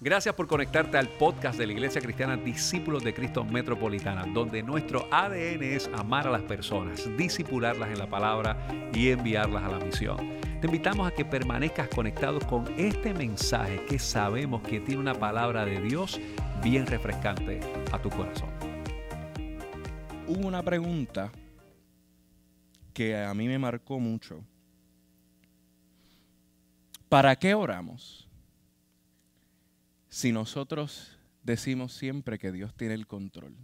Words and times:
Gracias 0.00 0.34
por 0.34 0.48
conectarte 0.48 0.98
al 0.98 1.08
podcast 1.08 1.56
de 1.56 1.66
la 1.66 1.72
Iglesia 1.72 2.00
Cristiana 2.00 2.36
Discípulos 2.36 3.04
de 3.04 3.14
Cristo 3.14 3.44
Metropolitana, 3.44 4.26
donde 4.26 4.62
nuestro 4.62 5.06
ADN 5.10 5.62
es 5.62 5.88
amar 5.94 6.26
a 6.26 6.30
las 6.30 6.42
personas, 6.42 7.08
disipularlas 7.16 7.90
en 7.90 7.98
la 7.98 8.10
palabra 8.10 8.56
y 8.92 9.10
enviarlas 9.10 9.62
a 9.62 9.68
la 9.68 9.78
misión. 9.78 10.16
Te 10.60 10.66
invitamos 10.66 11.06
a 11.06 11.12
que 11.12 11.24
permanezcas 11.24 11.88
conectado 11.88 12.40
con 12.40 12.66
este 12.76 13.14
mensaje 13.14 13.84
que 13.86 14.00
sabemos 14.00 14.62
que 14.62 14.80
tiene 14.80 15.00
una 15.00 15.14
palabra 15.14 15.64
de 15.64 15.80
Dios 15.80 16.20
bien 16.62 16.86
refrescante 16.86 17.60
a 17.92 18.02
tu 18.02 18.10
corazón. 18.10 18.50
Hubo 20.26 20.48
una 20.48 20.62
pregunta 20.62 21.30
que 22.92 23.16
a 23.16 23.32
mí 23.32 23.46
me 23.46 23.58
marcó 23.58 24.00
mucho. 24.00 24.42
¿Para 27.08 27.36
qué 27.36 27.54
oramos? 27.54 28.23
Si 30.14 30.30
nosotros 30.30 31.18
decimos 31.42 31.92
siempre 31.92 32.38
que 32.38 32.52
Dios 32.52 32.72
tiene 32.76 32.94
el 32.94 33.08
control? 33.08 33.56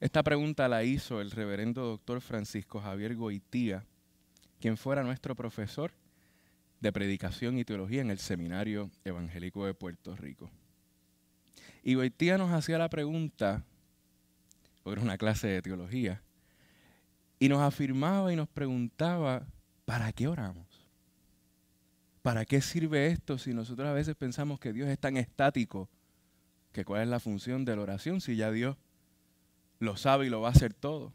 Esta 0.00 0.22
pregunta 0.22 0.66
la 0.66 0.82
hizo 0.82 1.20
el 1.20 1.30
reverendo 1.30 1.84
doctor 1.84 2.22
Francisco 2.22 2.80
Javier 2.80 3.16
Goitía, 3.16 3.84
quien 4.58 4.78
fuera 4.78 5.02
nuestro 5.02 5.34
profesor 5.34 5.92
de 6.80 6.90
predicación 6.90 7.58
y 7.58 7.66
teología 7.66 8.00
en 8.00 8.10
el 8.10 8.18
Seminario 8.18 8.90
Evangélico 9.04 9.66
de 9.66 9.74
Puerto 9.74 10.16
Rico. 10.16 10.50
Y 11.82 11.96
Goitía 11.96 12.38
nos 12.38 12.50
hacía 12.50 12.78
la 12.78 12.88
pregunta, 12.88 13.62
era 14.86 15.02
una 15.02 15.18
clase 15.18 15.48
de 15.48 15.60
teología, 15.60 16.22
y 17.38 17.50
nos 17.50 17.60
afirmaba 17.60 18.32
y 18.32 18.36
nos 18.36 18.48
preguntaba, 18.48 19.46
¿para 19.84 20.14
qué 20.14 20.28
oramos? 20.28 20.67
¿Para 22.22 22.44
qué 22.44 22.60
sirve 22.60 23.06
esto 23.08 23.38
si 23.38 23.54
nosotros 23.54 23.88
a 23.88 23.92
veces 23.92 24.16
pensamos 24.16 24.58
que 24.58 24.72
Dios 24.72 24.88
es 24.88 24.98
tan 24.98 25.16
estático? 25.16 25.88
Que 26.72 26.84
cuál 26.84 27.02
es 27.02 27.08
la 27.08 27.20
función 27.20 27.64
de 27.64 27.76
la 27.76 27.82
oración 27.82 28.20
si 28.20 28.36
ya 28.36 28.50
Dios 28.50 28.76
lo 29.78 29.96
sabe 29.96 30.26
y 30.26 30.30
lo 30.30 30.40
va 30.40 30.48
a 30.48 30.52
hacer 30.52 30.74
todo. 30.74 31.12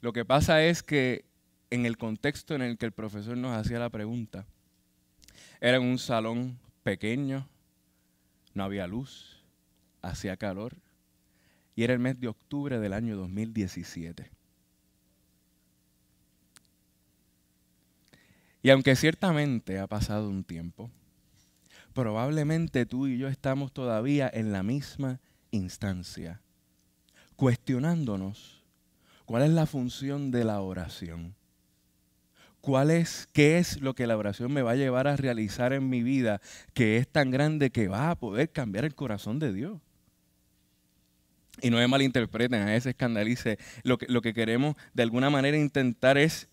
Lo 0.00 0.12
que 0.12 0.24
pasa 0.24 0.62
es 0.62 0.82
que 0.82 1.24
en 1.70 1.86
el 1.86 1.96
contexto 1.96 2.54
en 2.54 2.62
el 2.62 2.78
que 2.78 2.86
el 2.86 2.92
profesor 2.92 3.36
nos 3.36 3.56
hacía 3.56 3.78
la 3.78 3.90
pregunta, 3.90 4.46
era 5.60 5.78
en 5.78 5.84
un 5.84 5.98
salón 5.98 6.58
pequeño, 6.82 7.48
no 8.54 8.64
había 8.64 8.86
luz, 8.86 9.42
hacía 10.02 10.36
calor, 10.36 10.76
y 11.74 11.84
era 11.84 11.92
el 11.92 11.98
mes 11.98 12.18
de 12.20 12.28
octubre 12.28 12.78
del 12.78 12.92
año 12.92 13.16
2017. 13.16 14.35
Y 18.66 18.70
aunque 18.70 18.96
ciertamente 18.96 19.78
ha 19.78 19.86
pasado 19.86 20.28
un 20.28 20.42
tiempo, 20.42 20.90
probablemente 21.94 22.84
tú 22.84 23.06
y 23.06 23.16
yo 23.16 23.28
estamos 23.28 23.72
todavía 23.72 24.28
en 24.34 24.50
la 24.50 24.64
misma 24.64 25.20
instancia, 25.52 26.40
cuestionándonos 27.36 28.64
cuál 29.24 29.44
es 29.44 29.50
la 29.50 29.66
función 29.66 30.32
de 30.32 30.42
la 30.42 30.60
oración. 30.62 31.36
¿Cuál 32.60 32.90
es, 32.90 33.28
qué 33.32 33.58
es 33.58 33.80
lo 33.80 33.94
que 33.94 34.08
la 34.08 34.16
oración 34.16 34.52
me 34.52 34.62
va 34.62 34.72
a 34.72 34.74
llevar 34.74 35.06
a 35.06 35.14
realizar 35.14 35.72
en 35.72 35.88
mi 35.88 36.02
vida 36.02 36.40
que 36.74 36.96
es 36.96 37.06
tan 37.06 37.30
grande 37.30 37.70
que 37.70 37.86
va 37.86 38.10
a 38.10 38.16
poder 38.16 38.50
cambiar 38.50 38.84
el 38.84 38.96
corazón 38.96 39.38
de 39.38 39.52
Dios? 39.52 39.80
Y 41.62 41.70
no 41.70 41.76
me 41.76 41.86
malinterpreten, 41.86 42.62
a 42.62 42.74
ese 42.74 42.90
escandalice. 42.90 43.60
Lo 43.84 43.96
que, 43.96 44.06
lo 44.08 44.22
que 44.22 44.34
queremos 44.34 44.74
de 44.92 45.04
alguna 45.04 45.30
manera 45.30 45.56
intentar 45.56 46.18
es 46.18 46.48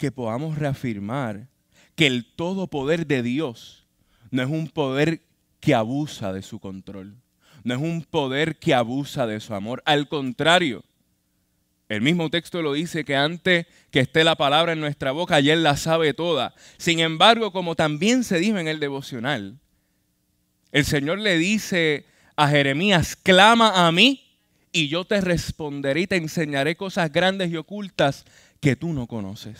que 0.00 0.10
podamos 0.10 0.56
reafirmar 0.56 1.46
que 1.94 2.06
el 2.06 2.24
todo 2.24 2.68
poder 2.68 3.06
de 3.06 3.22
Dios 3.22 3.86
no 4.30 4.42
es 4.42 4.48
un 4.48 4.66
poder 4.66 5.20
que 5.60 5.74
abusa 5.74 6.32
de 6.32 6.40
su 6.40 6.58
control, 6.58 7.16
no 7.64 7.74
es 7.74 7.80
un 7.82 8.02
poder 8.04 8.58
que 8.58 8.72
abusa 8.72 9.26
de 9.26 9.40
su 9.40 9.54
amor, 9.54 9.82
al 9.84 10.08
contrario. 10.08 10.82
El 11.90 12.00
mismo 12.00 12.30
texto 12.30 12.62
lo 12.62 12.72
dice 12.72 13.04
que 13.04 13.14
antes 13.14 13.66
que 13.90 14.00
esté 14.00 14.24
la 14.24 14.36
palabra 14.36 14.72
en 14.72 14.80
nuestra 14.80 15.12
boca, 15.12 15.38
Él 15.38 15.62
la 15.62 15.76
sabe 15.76 16.14
toda. 16.14 16.54
Sin 16.78 17.00
embargo, 17.00 17.52
como 17.52 17.76
también 17.76 18.24
se 18.24 18.38
dijo 18.38 18.56
en 18.56 18.68
el 18.68 18.80
devocional, 18.80 19.58
el 20.72 20.86
Señor 20.86 21.18
le 21.18 21.36
dice 21.36 22.06
a 22.36 22.48
Jeremías, 22.48 23.16
clama 23.16 23.86
a 23.86 23.92
mí 23.92 24.24
y 24.72 24.88
yo 24.88 25.04
te 25.04 25.20
responderé 25.20 26.00
y 26.00 26.06
te 26.06 26.16
enseñaré 26.16 26.74
cosas 26.74 27.12
grandes 27.12 27.50
y 27.50 27.58
ocultas 27.58 28.24
que 28.60 28.76
tú 28.76 28.94
no 28.94 29.06
conoces. 29.06 29.58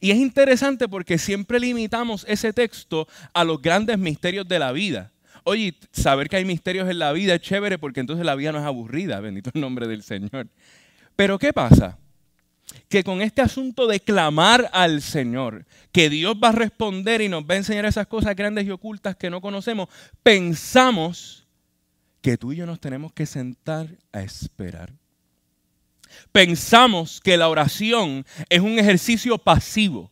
Y 0.00 0.10
es 0.10 0.18
interesante 0.18 0.88
porque 0.88 1.18
siempre 1.18 1.60
limitamos 1.60 2.24
ese 2.28 2.52
texto 2.52 3.08
a 3.32 3.44
los 3.44 3.60
grandes 3.60 3.98
misterios 3.98 4.46
de 4.46 4.58
la 4.58 4.72
vida. 4.72 5.12
Oye, 5.44 5.74
saber 5.92 6.28
que 6.28 6.36
hay 6.36 6.44
misterios 6.44 6.88
en 6.90 6.98
la 6.98 7.12
vida 7.12 7.34
es 7.34 7.40
chévere 7.40 7.78
porque 7.78 8.00
entonces 8.00 8.26
la 8.26 8.34
vida 8.34 8.52
no 8.52 8.58
es 8.58 8.64
aburrida, 8.64 9.20
bendito 9.20 9.50
el 9.54 9.60
nombre 9.60 9.86
del 9.86 10.02
Señor. 10.02 10.48
Pero 11.16 11.38
¿qué 11.38 11.52
pasa? 11.52 11.98
Que 12.88 13.02
con 13.02 13.22
este 13.22 13.40
asunto 13.40 13.86
de 13.86 14.00
clamar 14.00 14.68
al 14.72 15.00
Señor, 15.00 15.64
que 15.90 16.10
Dios 16.10 16.36
va 16.42 16.50
a 16.50 16.52
responder 16.52 17.22
y 17.22 17.28
nos 17.28 17.44
va 17.44 17.54
a 17.54 17.58
enseñar 17.58 17.86
esas 17.86 18.06
cosas 18.06 18.36
grandes 18.36 18.66
y 18.66 18.70
ocultas 18.70 19.16
que 19.16 19.30
no 19.30 19.40
conocemos, 19.40 19.88
pensamos 20.22 21.46
que 22.20 22.36
tú 22.36 22.52
y 22.52 22.56
yo 22.56 22.66
nos 22.66 22.78
tenemos 22.78 23.12
que 23.12 23.24
sentar 23.24 23.88
a 24.12 24.20
esperar 24.20 24.97
pensamos 26.32 27.20
que 27.20 27.36
la 27.36 27.48
oración 27.48 28.24
es 28.48 28.60
un 28.60 28.78
ejercicio 28.78 29.38
pasivo. 29.38 30.10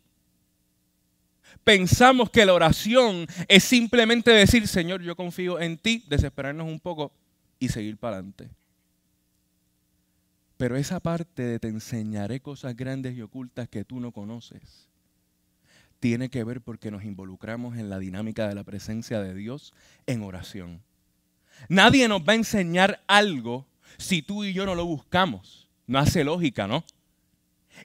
Pensamos 1.64 2.30
que 2.30 2.46
la 2.46 2.54
oración 2.54 3.26
es 3.48 3.64
simplemente 3.64 4.30
decir, 4.30 4.68
Señor, 4.68 5.02
yo 5.02 5.16
confío 5.16 5.60
en 5.60 5.78
ti, 5.78 6.04
desesperarnos 6.08 6.66
un 6.66 6.78
poco 6.78 7.12
y 7.58 7.68
seguir 7.68 7.96
para 7.96 8.16
adelante. 8.16 8.48
Pero 10.56 10.76
esa 10.76 11.00
parte 11.00 11.42
de 11.42 11.58
te 11.58 11.68
enseñaré 11.68 12.40
cosas 12.40 12.76
grandes 12.76 13.16
y 13.16 13.22
ocultas 13.22 13.68
que 13.68 13.84
tú 13.84 14.00
no 14.00 14.12
conoces, 14.12 14.88
tiene 16.00 16.28
que 16.30 16.44
ver 16.44 16.60
porque 16.60 16.90
nos 16.90 17.04
involucramos 17.04 17.76
en 17.76 17.90
la 17.90 17.98
dinámica 17.98 18.48
de 18.48 18.54
la 18.54 18.64
presencia 18.64 19.20
de 19.20 19.34
Dios 19.34 19.74
en 20.06 20.22
oración. 20.22 20.82
Nadie 21.68 22.06
nos 22.08 22.22
va 22.22 22.32
a 22.32 22.36
enseñar 22.36 23.02
algo 23.06 23.66
si 23.98 24.22
tú 24.22 24.44
y 24.44 24.52
yo 24.52 24.66
no 24.66 24.74
lo 24.74 24.86
buscamos. 24.86 25.65
No 25.86 25.98
hace 25.98 26.24
lógica, 26.24 26.66
¿no? 26.66 26.84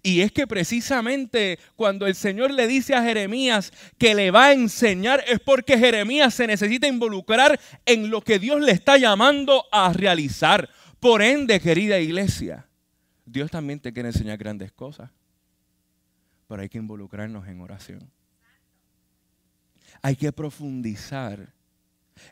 Y 0.03 0.21
es 0.21 0.31
que 0.31 0.47
precisamente 0.47 1.59
cuando 1.75 2.07
el 2.07 2.15
Señor 2.15 2.51
le 2.51 2.67
dice 2.67 2.95
a 2.95 3.03
Jeremías 3.03 3.71
que 3.97 4.15
le 4.15 4.31
va 4.31 4.45
a 4.45 4.53
enseñar 4.53 5.23
es 5.27 5.39
porque 5.39 5.77
Jeremías 5.77 6.33
se 6.33 6.47
necesita 6.47 6.87
involucrar 6.87 7.59
en 7.85 8.09
lo 8.09 8.21
que 8.21 8.39
Dios 8.39 8.61
le 8.61 8.71
está 8.71 8.97
llamando 8.97 9.65
a 9.71 9.93
realizar. 9.93 10.69
Por 10.99 11.21
ende, 11.21 11.59
querida 11.59 11.99
iglesia, 11.99 12.67
Dios 13.25 13.51
también 13.51 13.79
te 13.79 13.93
quiere 13.93 14.09
enseñar 14.09 14.37
grandes 14.37 14.71
cosas, 14.71 15.11
pero 16.47 16.61
hay 16.61 16.69
que 16.69 16.77
involucrarnos 16.77 17.47
en 17.47 17.61
oración. 17.61 18.11
Hay 20.01 20.15
que 20.15 20.31
profundizar 20.31 21.53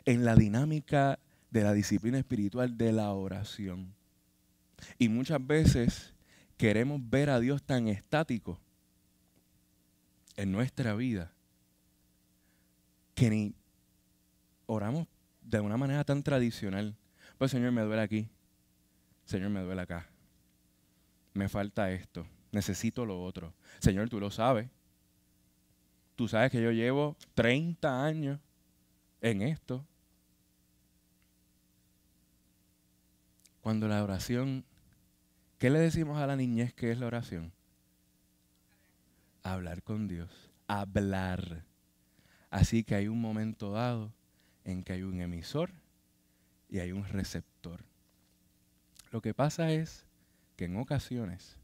en 0.04 0.24
la 0.24 0.34
dinámica 0.34 1.18
de 1.50 1.62
la 1.62 1.72
disciplina 1.72 2.18
espiritual 2.18 2.76
de 2.76 2.92
la 2.92 3.12
oración. 3.12 3.94
Y 4.98 5.08
muchas 5.08 5.44
veces 5.44 6.14
queremos 6.56 7.00
ver 7.02 7.30
a 7.30 7.40
Dios 7.40 7.62
tan 7.62 7.88
estático 7.88 8.60
en 10.36 10.52
nuestra 10.52 10.94
vida 10.94 11.32
que 13.14 13.30
ni 13.30 13.54
oramos 14.66 15.06
de 15.42 15.60
una 15.60 15.76
manera 15.76 16.04
tan 16.04 16.22
tradicional. 16.22 16.96
Pues 17.38 17.50
Señor, 17.50 17.72
me 17.72 17.82
duele 17.82 18.02
aquí. 18.02 18.28
Señor, 19.24 19.50
me 19.50 19.60
duele 19.60 19.82
acá. 19.82 20.08
Me 21.34 21.48
falta 21.48 21.90
esto. 21.90 22.26
Necesito 22.52 23.04
lo 23.04 23.22
otro. 23.22 23.54
Señor, 23.78 24.08
tú 24.08 24.20
lo 24.20 24.30
sabes. 24.30 24.68
Tú 26.16 26.28
sabes 26.28 26.50
que 26.50 26.62
yo 26.62 26.70
llevo 26.70 27.16
30 27.34 28.04
años 28.04 28.40
en 29.20 29.42
esto. 29.42 29.86
Cuando 33.60 33.88
la 33.88 34.02
oración 34.02 34.64
¿Qué 35.60 35.68
le 35.68 35.78
decimos 35.78 36.16
a 36.16 36.26
la 36.26 36.36
niñez 36.36 36.72
que 36.72 36.90
es 36.90 36.98
la 36.98 37.06
oración? 37.06 37.52
Hablar 39.42 39.82
con 39.82 40.08
Dios, 40.08 40.50
hablar. 40.66 41.66
Así 42.48 42.82
que 42.82 42.94
hay 42.94 43.08
un 43.08 43.20
momento 43.20 43.70
dado 43.70 44.10
en 44.64 44.82
que 44.82 44.94
hay 44.94 45.02
un 45.02 45.20
emisor 45.20 45.70
y 46.70 46.78
hay 46.78 46.92
un 46.92 47.04
receptor. 47.04 47.84
Lo 49.10 49.20
que 49.20 49.34
pasa 49.34 49.70
es 49.70 50.06
que 50.56 50.64
en 50.64 50.78
ocasiones 50.78 51.58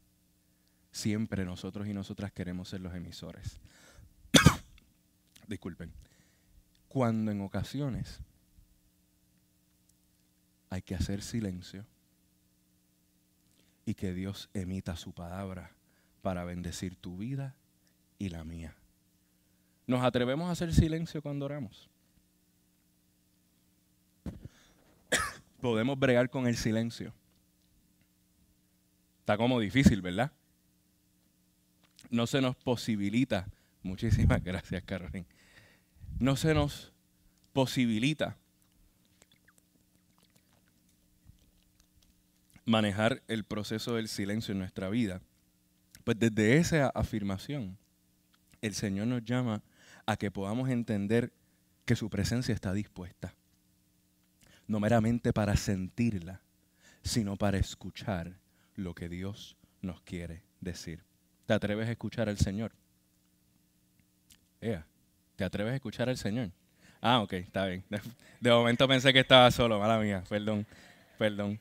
siempre 0.91 1.43
nosotros 1.43 1.87
y 1.87 1.93
nosotras 1.95 2.31
queremos 2.31 2.69
ser 2.69 2.81
los 2.81 2.93
emisores. 2.93 3.59
Disculpen. 5.47 5.91
Cuando 6.87 7.31
en 7.31 7.41
ocasiones 7.41 8.19
hay 10.69 10.83
que 10.83 10.93
hacer 10.93 11.23
silencio 11.23 11.83
y 13.87 13.95
que 13.95 14.13
Dios 14.13 14.49
emita 14.53 14.97
su 14.97 15.13
palabra 15.13 15.71
para 16.21 16.43
bendecir 16.43 16.97
tu 16.97 17.15
vida 17.15 17.55
y 18.19 18.27
la 18.27 18.43
mía. 18.43 18.75
¿Nos 19.87 20.03
atrevemos 20.03 20.49
a 20.49 20.51
hacer 20.51 20.73
silencio 20.73 21.21
cuando 21.21 21.45
oramos? 21.45 21.89
Podemos 25.61 25.97
bregar 25.97 26.29
con 26.29 26.47
el 26.47 26.57
silencio. 26.57 27.13
Está 29.21 29.37
como 29.37 29.57
difícil, 29.57 30.01
¿verdad? 30.01 30.33
No 32.09 32.27
se 32.27 32.41
nos 32.41 32.57
posibilita. 32.57 33.47
Muchísimas 33.83 34.43
gracias, 34.43 34.83
Carolina. 34.83 35.25
No 36.19 36.35
se 36.35 36.53
nos 36.53 36.91
posibilita 37.53 38.35
manejar 42.67 43.23
el 43.29 43.45
proceso 43.45 43.95
del 43.95 44.09
silencio 44.09 44.51
en 44.51 44.59
nuestra 44.59 44.89
vida. 44.89 45.21
Pues 46.03 46.19
desde 46.19 46.57
esa 46.57 46.89
afirmación, 46.89 47.77
el 48.61 48.75
Señor 48.75 49.07
nos 49.07 49.23
llama 49.23 49.63
a 50.05 50.17
que 50.17 50.29
podamos 50.29 50.69
entender 50.69 51.31
que 51.85 51.95
su 51.95 52.09
presencia 52.09 52.53
está 52.53 52.73
dispuesta. 52.73 53.33
No 54.67 54.81
meramente 54.81 55.31
para 55.31 55.55
sentirla, 55.55 56.41
sino 57.03 57.37
para 57.37 57.57
escuchar 57.57 58.33
lo 58.75 58.93
que 58.93 59.07
Dios 59.07 59.55
nos 59.81 60.01
quiere 60.01 60.43
decir. 60.59 61.03
¿Te 61.45 61.53
atreves 61.53 61.87
a 61.87 61.91
escuchar 61.91 62.27
al 62.27 62.37
Señor? 62.37 62.73
Ea, 64.59 64.85
¿te 65.37 65.45
atreves 65.45 65.71
a 65.71 65.75
escuchar 65.75 66.09
al 66.09 66.17
Señor? 66.17 66.51
Ah, 66.99 67.21
ok, 67.21 67.31
está 67.33 67.65
bien. 67.67 67.85
De 68.41 68.51
momento 68.51 68.85
pensé 68.89 69.13
que 69.13 69.19
estaba 69.19 69.49
solo, 69.51 69.79
mala 69.79 69.99
mía, 69.99 70.23
perdón, 70.27 70.67
perdón. 71.17 71.59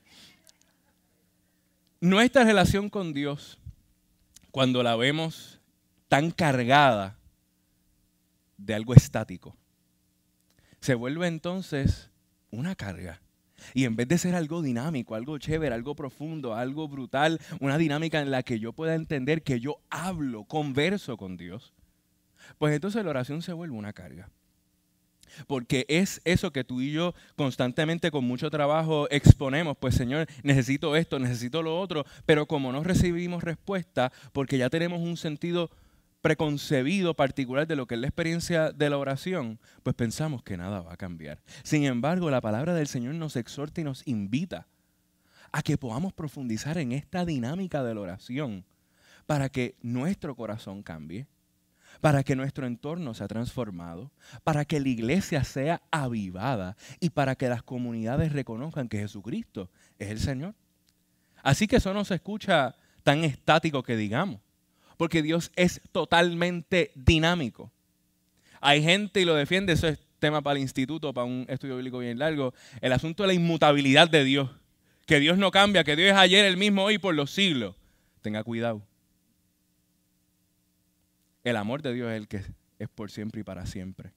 Nuestra 2.00 2.44
relación 2.44 2.90
con 2.90 3.14
Dios, 3.14 3.58
cuando 4.50 4.82
la 4.82 4.96
vemos 4.96 5.60
tan 6.08 6.31
cargada 6.31 7.16
de 8.58 8.75
algo 8.75 8.94
estático, 8.94 9.56
se 10.81 10.94
vuelve 10.94 11.26
entonces 11.26 12.10
una 12.50 12.75
carga. 12.75 13.22
Y 13.72 13.84
en 13.84 13.96
vez 13.96 14.08
de 14.08 14.19
ser 14.19 14.34
algo 14.34 14.60
dinámico, 14.60 15.14
algo 15.14 15.38
chévere, 15.38 15.75
algo 15.75 15.94
profundo, 15.94 16.54
algo 16.54 16.87
brutal, 16.87 17.40
una 17.60 17.78
dinámica 17.78 18.20
en 18.20 18.31
la 18.31 18.43
que 18.43 18.60
yo 18.60 18.75
pueda 18.75 18.94
entender 18.94 19.43
que 19.43 19.58
yo 19.58 19.81
hablo, 19.88 20.44
converso 20.44 21.16
con 21.16 21.38
Dios, 21.38 21.72
pues 22.58 22.75
entonces 22.75 23.02
la 23.04 23.10
oración 23.10 23.40
se 23.40 23.54
vuelve 23.54 23.75
una 23.75 23.94
carga. 23.94 24.28
Porque 25.46 25.87
es 25.88 26.20
eso 26.25 26.52
que 26.52 26.64
tú 26.64 26.81
y 26.81 26.93
yo 26.93 27.14
constantemente 27.37 28.11
con 28.11 28.25
mucho 28.25 28.50
trabajo 28.50 29.08
exponemos, 29.11 29.76
pues 29.78 29.94
Señor, 29.94 30.26
necesito 30.43 30.96
esto, 30.96 31.19
necesito 31.19 31.62
lo 31.62 31.78
otro, 31.78 32.05
pero 32.25 32.46
como 32.46 32.73
no 32.73 32.82
recibimos 32.82 33.43
respuesta, 33.43 34.12
porque 34.32 34.58
ya 34.58 34.70
tenemos 34.70 35.00
un 35.00 35.17
sentido 35.17 35.70
preconcebido 36.26 37.14
particular 37.14 37.69
de 37.69 37.76
lo 37.76 37.87
que 37.87 37.94
es 37.94 38.00
la 38.00 38.08
experiencia 38.08 38.73
de 38.73 38.90
la 38.90 38.99
oración, 38.99 39.61
pues 39.84 39.94
pensamos 39.94 40.43
que 40.43 40.56
nada 40.56 40.81
va 40.81 40.94
a 40.94 40.96
cambiar. 40.96 41.40
Sin 41.62 41.84
embargo, 41.84 42.31
la 42.31 42.40
palabra 42.40 42.75
del 42.75 42.88
Señor 42.88 43.14
nos 43.14 43.37
exhorta 43.37 43.81
y 43.81 43.84
nos 43.84 44.06
invita 44.08 44.67
a 45.52 45.62
que 45.62 45.79
podamos 45.79 46.12
profundizar 46.12 46.79
en 46.79 46.93
esta 46.93 47.25
dinámica 47.25 47.84
de 47.84 47.94
la 47.94 48.00
oración 48.00 48.64
para 49.26 49.49
que 49.49 49.76
nuestro 49.82 50.34
corazón 50.34 50.82
cambie, 50.82 51.26
para 52.00 52.22
que 52.22 52.37
nuestro 52.37 52.66
entorno 52.66 53.14
sea 53.14 53.28
transformado, 53.28 54.10
para 54.44 54.64
que 54.64 54.81
la 54.81 54.88
iglesia 54.88 55.44
sea 55.44 55.82
avivada 55.90 56.76
y 57.00 57.10
para 57.10 57.34
que 57.37 57.48
las 57.48 57.62
comunidades 57.62 58.32
reconozcan 58.32 58.88
que 58.88 58.98
Jesucristo 58.98 59.70
es 59.98 60.10
el 60.10 60.19
Señor. 60.19 60.54
Así 61.43 61.66
que 61.66 61.76
eso 61.76 61.94
no 61.94 62.04
se 62.04 62.16
escucha 62.16 62.76
tan 63.02 63.25
estático 63.25 63.82
que 63.82 63.96
digamos, 63.96 64.40
porque 64.96 65.22
Dios 65.22 65.52
es 65.56 65.81
totalmente 65.93 66.90
dinámico. 66.94 67.70
Hay 68.60 68.82
gente 68.82 69.20
y 69.20 69.25
lo 69.25 69.34
defiende, 69.34 69.72
eso 69.72 69.87
es 69.87 69.98
tema 70.19 70.43
para 70.43 70.56
el 70.56 70.62
instituto, 70.62 71.12
para 71.12 71.26
un 71.26 71.46
estudio 71.48 71.76
bíblico 71.76 71.98
bien 71.98 72.19
largo, 72.19 72.54
el 72.81 72.93
asunto 72.93 73.22
de 73.22 73.28
la 73.28 73.34
inmutabilidad 73.34 74.08
de 74.08 74.25
Dios, 74.25 74.50
que 75.06 75.20
Dios 75.20 75.38
no 75.38 75.50
cambia, 75.50 75.84
que 75.84 75.94
Dios 75.94 76.10
es 76.10 76.16
ayer, 76.16 76.44
el 76.44 76.56
mismo 76.56 76.84
hoy 76.84 76.98
por 76.98 77.14
los 77.14 77.31
siglos. 77.31 77.76
Tenga 78.22 78.43
cuidado. 78.43 78.82
El 81.46 81.54
amor 81.54 81.81
de 81.81 81.94
Dios 81.94 82.10
es 82.10 82.16
el 82.16 82.26
que 82.26 82.43
es 82.81 82.88
por 82.88 83.08
siempre 83.08 83.43
y 83.43 83.44
para 83.44 83.66
siempre. 83.66 84.12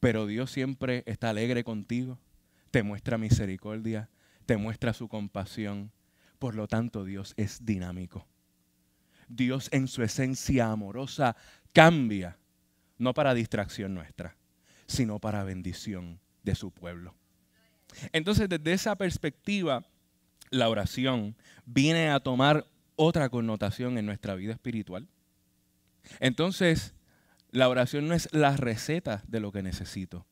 Pero 0.00 0.26
Dios 0.26 0.50
siempre 0.50 1.04
está 1.06 1.30
alegre 1.30 1.62
contigo, 1.62 2.18
te 2.72 2.82
muestra 2.82 3.18
misericordia, 3.18 4.10
te 4.46 4.56
muestra 4.56 4.92
su 4.94 5.06
compasión. 5.06 5.92
Por 6.40 6.56
lo 6.56 6.66
tanto, 6.66 7.04
Dios 7.04 7.34
es 7.36 7.64
dinámico. 7.64 8.26
Dios 9.28 9.68
en 9.70 9.86
su 9.86 10.02
esencia 10.02 10.72
amorosa 10.72 11.36
cambia, 11.72 12.36
no 12.98 13.14
para 13.14 13.32
distracción 13.32 13.94
nuestra, 13.94 14.36
sino 14.88 15.20
para 15.20 15.44
bendición 15.44 16.18
de 16.42 16.56
su 16.56 16.72
pueblo. 16.72 17.14
Entonces, 18.10 18.48
desde 18.48 18.72
esa 18.72 18.96
perspectiva, 18.96 19.86
la 20.50 20.68
oración 20.68 21.36
viene 21.64 22.10
a 22.10 22.18
tomar 22.18 22.66
otra 22.96 23.28
connotación 23.28 23.98
en 23.98 24.06
nuestra 24.06 24.34
vida 24.34 24.52
espiritual. 24.52 25.06
Entonces, 26.18 26.94
la 27.50 27.68
oración 27.68 28.08
no 28.08 28.14
es 28.14 28.28
la 28.32 28.56
receta 28.56 29.22
de 29.26 29.40
lo 29.40 29.52
que 29.52 29.62
necesito. 29.62 30.26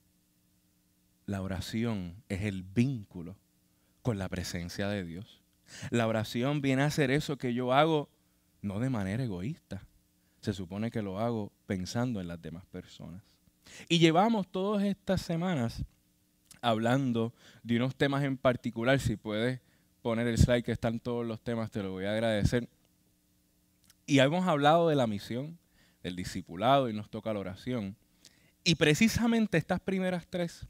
La 1.26 1.42
oración 1.42 2.22
es 2.28 2.42
el 2.42 2.62
vínculo 2.62 3.36
con 4.02 4.18
la 4.18 4.28
presencia 4.28 4.88
de 4.88 5.04
Dios. 5.04 5.42
La 5.90 6.06
oración 6.06 6.62
viene 6.62 6.82
a 6.82 6.90
ser 6.90 7.10
eso 7.10 7.36
que 7.36 7.52
yo 7.52 7.72
hago 7.72 8.08
no 8.62 8.80
de 8.80 8.90
manera 8.90 9.22
egoísta. 9.22 9.86
Se 10.40 10.52
supone 10.52 10.90
que 10.90 11.02
lo 11.02 11.18
hago 11.18 11.52
pensando 11.66 12.20
en 12.20 12.28
las 12.28 12.40
demás 12.40 12.64
personas. 12.66 13.22
Y 13.88 13.98
llevamos 13.98 14.50
todas 14.50 14.84
estas 14.84 15.20
semanas 15.20 15.84
hablando 16.60 17.34
de 17.62 17.76
unos 17.76 17.96
temas 17.96 18.24
en 18.24 18.36
particular. 18.36 18.98
Si 19.00 19.16
puedes 19.16 19.60
poner 20.00 20.26
el 20.26 20.38
slide 20.38 20.62
que 20.62 20.72
están 20.72 21.00
todos 21.00 21.26
los 21.26 21.40
temas, 21.42 21.70
te 21.70 21.82
lo 21.82 21.92
voy 21.92 22.06
a 22.06 22.12
agradecer. 22.12 22.68
Y 24.08 24.20
hemos 24.20 24.48
hablado 24.48 24.88
de 24.88 24.96
la 24.96 25.06
misión, 25.06 25.58
del 26.02 26.16
discipulado 26.16 26.88
y 26.88 26.94
nos 26.94 27.10
toca 27.10 27.30
la 27.34 27.40
oración. 27.40 27.94
Y 28.64 28.76
precisamente 28.76 29.58
estas 29.58 29.80
primeras 29.80 30.26
tres 30.26 30.66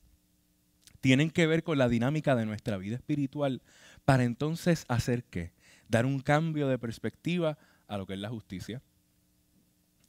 tienen 1.00 1.30
que 1.30 1.46
ver 1.46 1.62
con 1.62 1.78
la 1.78 1.88
dinámica 1.88 2.34
de 2.34 2.46
nuestra 2.46 2.78
vida 2.78 2.96
espiritual 2.96 3.62
para 4.04 4.24
entonces 4.24 4.84
hacer 4.88 5.22
qué? 5.22 5.52
Dar 5.88 6.04
un 6.04 6.18
cambio 6.18 6.66
de 6.66 6.80
perspectiva 6.80 7.58
a 7.86 7.96
lo 7.96 8.08
que 8.08 8.14
es 8.14 8.18
la 8.18 8.28
justicia, 8.28 8.82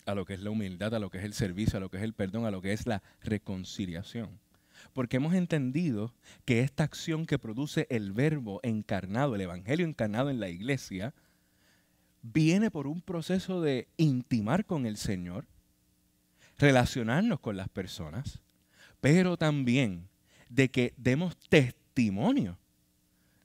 a 0.08 0.16
lo 0.16 0.26
que 0.26 0.34
es 0.34 0.42
la 0.42 0.50
humildad, 0.50 0.96
a 0.96 1.00
lo 1.00 1.12
que 1.12 1.20
es 1.20 1.24
el 1.24 1.36
servicio, 1.36 1.78
a 1.78 1.82
lo 1.82 1.92
que 1.92 1.98
es 1.98 2.04
el 2.04 2.14
perdón, 2.14 2.48
a 2.48 2.52
lo 2.52 2.64
que 2.64 2.74
es 2.74 2.88
la 2.88 3.04
reconciliación. 3.22 4.40
Porque 4.92 5.18
hemos 5.18 5.36
entendido 5.36 6.16
que 6.46 6.62
esta 6.62 6.84
acción 6.84 7.28
que 7.28 7.38
produce 7.38 7.86
el 7.92 8.12
verbo 8.12 8.60
encarnado, 8.64 9.36
el 9.36 9.42
evangelio 9.42 9.86
encarnado 9.86 10.32
en 10.32 10.40
la 10.40 10.50
iglesia, 10.50 11.14
viene 12.22 12.72
por 12.72 12.88
un 12.88 13.02
proceso 13.02 13.62
de 13.62 13.88
intimar 13.98 14.66
con 14.66 14.86
el 14.86 14.98
Señor, 14.98 15.46
relacionarnos 16.58 17.40
con 17.40 17.58
las 17.58 17.70
personas, 17.70 18.42
pero 19.02 19.38
también 19.38 20.10
de 20.50 20.70
que 20.70 20.94
demos 20.98 21.38
testimonio 21.50 22.58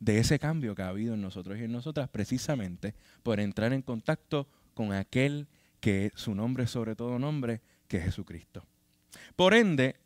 de 0.00 0.18
ese 0.18 0.38
cambio 0.38 0.74
que 0.74 0.82
ha 0.82 0.88
habido 0.88 1.14
en 1.14 1.22
nosotros 1.22 1.58
y 1.58 1.64
en 1.64 1.72
nosotras 1.72 2.08
precisamente 2.08 2.94
por 3.22 3.40
entrar 3.40 3.72
en 3.72 3.82
contacto 3.82 4.48
con 4.74 4.92
aquel 4.92 5.46
que 5.80 6.12
su 6.14 6.34
nombre 6.34 6.66
sobre 6.66 6.96
todo 6.96 7.18
nombre, 7.18 7.60
que 7.88 7.98
es 7.98 8.04
Jesucristo. 8.04 8.66
Por 9.36 9.54
ende, 9.54 9.96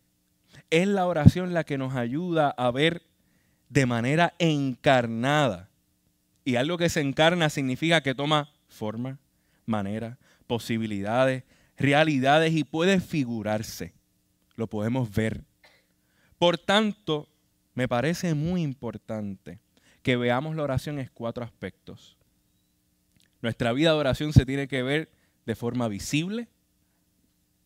es 0.71 0.87
la 0.87 1.07
oración 1.07 1.55
la 1.55 1.65
que 1.65 1.79
nos 1.79 1.95
ayuda 1.95 2.51
a 2.51 2.71
ver 2.71 3.03
de 3.69 3.87
manera 3.87 4.35
encarnada. 4.39 5.69
Y 6.45 6.57
algo 6.57 6.79
que 6.79 6.89
se 6.89 7.01
encarna 7.01 7.51
significa 7.51 8.03
que 8.03 8.15
toma 8.15 8.51
forma, 8.79 9.19
manera, 9.67 10.19
posibilidades, 10.47 11.45
realidades 11.77 12.55
y 12.55 12.65
puede 12.65 13.01
figurarse. 13.01 13.93
Lo 14.57 14.67
podemos 14.67 15.13
ver. 15.13 15.45
Por 16.39 16.59
tanto, 16.59 17.29
me 17.75 17.89
parece 17.89 18.35
muy 18.35 18.63
importante 18.63 19.61
que 20.03 20.17
veamos 20.17 20.57
la 20.57 20.63
oración 20.63 20.99
en 20.99 21.11
cuatro 21.13 21.45
aspectos. 21.45 22.17
Nuestra 23.41 23.73
vida 23.73 23.93
de 23.93 23.99
oración 23.99 24.33
se 24.33 24.47
tiene 24.47 24.67
que 24.67 24.83
ver 24.83 25.11
de 25.47 25.55
forma 25.55 25.89
visible, 25.89 26.49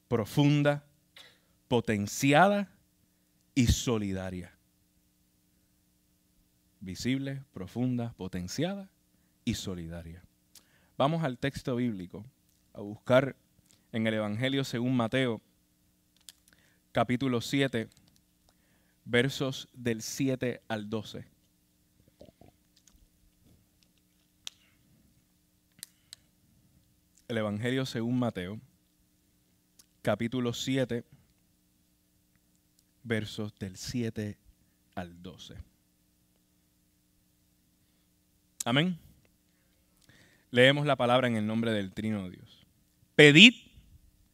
profunda, 0.09 0.85
potenciada 1.69 2.71
y 3.55 3.67
solidaria. 3.67 4.53
Visible, 6.81 7.43
profunda, 7.53 8.13
potenciada 8.17 8.91
y 9.45 9.55
solidaria. 9.55 10.23
Vamos 10.99 11.25
al 11.25 11.39
texto 11.39 11.77
bíblico, 11.77 12.25
a 12.75 12.81
buscar 12.81 13.35
en 13.93 14.07
el 14.07 14.15
Evangelio 14.15 14.63
según 14.63 14.95
Mateo, 14.95 15.41
capítulo 16.93 17.41
7, 17.41 17.89
versos 19.05 19.69
del 19.73 20.03
7 20.03 20.61
al 20.69 20.91
12. 20.91 21.25
El 27.29 27.39
Evangelio 27.39 27.87
según 27.87 28.19
Mateo, 28.19 28.61
capítulo 30.03 30.53
7, 30.53 31.05
versos 33.03 33.55
del 33.59 33.79
7 33.79 34.39
al 34.95 35.23
12. 35.23 35.57
Amén. 38.67 39.12
Leemos 40.53 40.85
la 40.85 40.97
palabra 40.97 41.29
en 41.29 41.37
el 41.37 41.47
nombre 41.47 41.73
del 41.73 41.95
Trino 41.95 42.29
Dios. 42.29 42.67
Pedid 43.17 43.55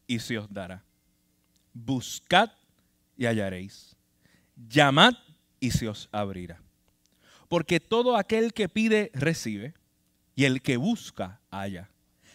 y 0.05 0.19
se 0.19 0.37
os 0.37 0.53
dará. 0.53 0.83
Buscad 1.73 2.51
y 3.15 3.25
hallaréis. 3.25 3.95
Llamad 4.67 5.13
y 5.61 5.71
se 5.71 5.87
os 5.87 6.09
abrirá. 6.11 6.61
Porque 7.47 7.79
todo 7.79 8.17
aquel 8.17 8.51
que 8.51 8.67
pide, 8.67 9.11
recibe, 9.13 9.73
y 10.35 10.43
el 10.43 10.61
que 10.61 10.75
busca, 10.75 11.39
halla, 11.51 11.89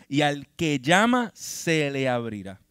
y 0.09 0.23
al 0.23 0.49
que 0.57 0.79
llama, 0.81 1.31
se 1.35 1.91
le 1.91 2.09
abrirá. 2.09 2.63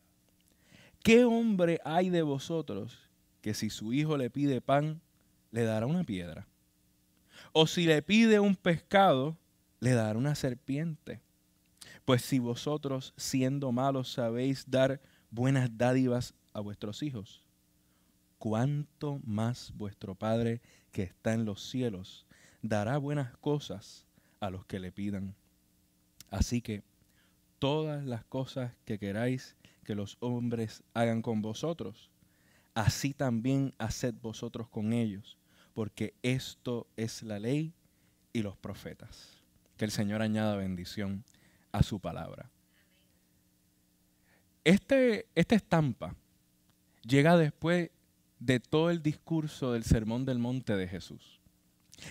¿Qué 1.04 1.26
hombre 1.26 1.80
hay 1.86 2.10
de 2.10 2.24
vosotros 2.24 2.98
que 3.42 3.54
si 3.54 3.70
su 3.70 3.94
hijo 3.94 4.18
le 4.18 4.32
pide 4.32 4.62
pan, 4.62 5.00
le 5.52 5.62
dará 5.64 5.86
una 5.86 6.04
piedra? 6.04 6.48
O 7.52 7.68
si 7.68 7.86
le 7.86 8.02
pide 8.02 8.40
un 8.40 8.56
pescado, 8.56 9.38
le 9.84 9.92
dará 9.92 10.18
una 10.18 10.34
serpiente. 10.34 11.20
Pues 12.06 12.22
si 12.22 12.40
vosotros, 12.40 13.14
siendo 13.18 13.74
malos, 13.74 14.14
sabéis 14.14 14.64
dar 14.66 15.02
buenas 15.30 15.78
dádivas 15.78 16.34
a 16.54 16.62
vuestros 16.62 17.04
hijos, 17.04 17.44
cuánto 18.38 19.20
más 19.26 19.74
vuestro 19.76 20.16
Padre 20.16 20.62
que 20.94 21.04
está 21.04 21.34
en 21.34 21.44
los 21.44 21.62
cielos 21.70 22.26
dará 22.62 22.98
buenas 22.98 23.36
cosas 23.40 24.06
a 24.40 24.50
los 24.50 24.66
que 24.66 24.80
le 24.80 24.94
pidan. 24.94 25.36
Así 26.30 26.62
que 26.62 26.82
todas 27.60 28.06
las 28.06 28.24
cosas 28.24 28.72
que 28.86 28.98
queráis 28.98 29.58
que 29.84 29.96
los 29.96 30.16
hombres 30.22 30.82
hagan 30.94 31.22
con 31.22 31.42
vosotros, 31.42 32.10
así 32.74 33.14
también 33.14 33.74
haced 33.80 34.14
vosotros 34.22 34.70
con 34.70 34.94
ellos, 34.94 35.38
porque 35.74 36.14
esto 36.24 36.88
es 36.96 37.22
la 37.22 37.38
ley 37.38 37.74
y 38.32 38.44
los 38.44 38.56
profetas. 38.56 39.43
Que 39.84 39.86
el 39.86 39.92
Señor 39.92 40.22
añada 40.22 40.56
bendición 40.56 41.26
a 41.74 41.84
su 41.84 42.00
palabra. 42.00 42.50
Este, 44.64 45.28
esta 45.36 45.56
estampa 45.56 46.16
llega 47.06 47.36
después 47.36 47.90
de 48.40 48.62
todo 48.62 48.92
el 48.92 49.04
discurso 49.04 49.74
del 49.74 49.84
Sermón 49.84 50.24
del 50.24 50.40
Monte 50.40 50.78
de 50.78 50.88
Jesús. 50.88 51.42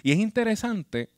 Y 0.03 0.13
es 0.13 0.19
interesante 0.19 1.09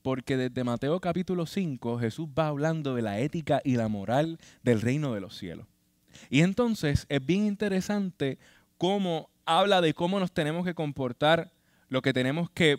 porque 0.00 0.38
desde 0.38 0.64
Mateo 0.64 0.98
capítulo 0.98 1.44
5 1.44 1.98
Jesús 1.98 2.26
va 2.26 2.46
hablando 2.46 2.94
de 2.94 3.02
la 3.02 3.18
ética 3.18 3.60
y 3.62 3.76
la 3.76 3.88
moral 3.88 4.38
del 4.62 4.80
reino 4.80 5.12
de 5.12 5.20
los 5.20 5.36
cielos. 5.36 5.66
Y 6.30 6.40
entonces 6.40 7.04
es 7.10 7.26
bien 7.26 7.44
interesante 7.44 8.38
cómo 8.78 9.28
habla 9.44 9.82
de 9.82 9.92
cómo 9.92 10.18
nos 10.20 10.32
tenemos 10.32 10.64
que 10.64 10.72
comportar, 10.72 11.52
lo 11.90 12.00
que 12.00 12.14
tenemos 12.14 12.48
que 12.48 12.78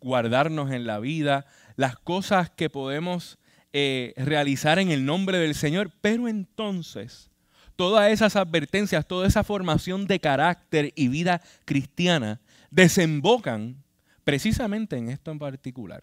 guardarnos 0.00 0.70
en 0.72 0.86
la 0.88 0.98
vida, 0.98 1.46
las 1.78 1.96
cosas 1.96 2.50
que 2.50 2.68
podemos 2.68 3.38
eh, 3.72 4.12
realizar 4.16 4.80
en 4.80 4.90
el 4.90 5.04
nombre 5.04 5.38
del 5.38 5.54
Señor, 5.54 5.92
pero 6.00 6.26
entonces 6.26 7.30
todas 7.76 8.10
esas 8.10 8.34
advertencias, 8.34 9.06
toda 9.06 9.28
esa 9.28 9.44
formación 9.44 10.08
de 10.08 10.18
carácter 10.18 10.92
y 10.96 11.06
vida 11.06 11.40
cristiana 11.64 12.40
desembocan 12.72 13.76
precisamente 14.24 14.96
en 14.96 15.08
esto 15.08 15.30
en 15.30 15.38
particular 15.38 16.02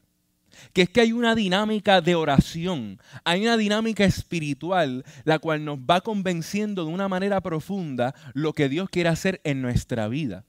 que 0.72 0.84
es 0.84 0.90
que 0.90 1.02
hay 1.02 1.12
una 1.12 1.36
dinámica 1.36 2.00
de 2.00 2.16
oración, 2.16 2.98
hay 3.26 3.42
una 3.42 3.58
dinámica 3.58 4.06
espiritual, 4.06 5.04
la 5.26 5.38
cual 5.40 5.66
nos 5.66 5.80
va 5.80 6.00
convenciendo 6.00 6.86
de 6.86 6.92
una 6.94 7.10
manera 7.10 7.42
profunda 7.42 8.16
lo 8.34 8.54
que 8.54 8.70
Dios 8.70 8.90
quiere 8.90 9.10
hacer 9.10 9.42
en 9.44 9.62
nuestra 9.62 10.08
vida. 10.08 10.46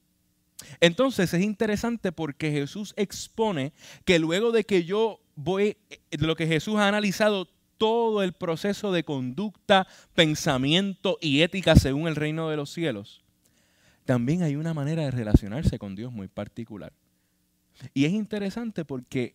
Entonces 0.80 1.32
es 1.32 1.42
interesante 1.42 2.12
porque 2.12 2.50
Jesús 2.50 2.94
expone 2.96 3.73
que 4.04 4.18
luego 4.18 4.52
de 4.52 4.64
que 4.64 4.85
yo 4.85 5.20
voy, 5.35 5.76
de 6.11 6.26
lo 6.26 6.37
que 6.37 6.46
Jesús 6.46 6.76
ha 6.76 6.88
analizado 6.88 7.49
todo 7.78 8.23
el 8.23 8.32
proceso 8.32 8.92
de 8.92 9.04
conducta, 9.04 9.87
pensamiento 10.14 11.18
y 11.20 11.42
ética 11.42 11.76
según 11.76 12.08
el 12.08 12.16
reino 12.16 12.49
de 12.49 12.56
los 12.56 12.73
cielos, 12.73 13.23
también 14.04 14.42
hay 14.42 14.56
una 14.56 14.73
manera 14.73 15.02
de 15.02 15.11
relacionarse 15.11 15.78
con 15.78 15.94
Dios 15.96 16.12
muy 16.12 16.28
particular. 16.28 16.92
Y 17.92 18.04
es 18.04 18.12
interesante 18.12 18.85
porque 18.85 19.35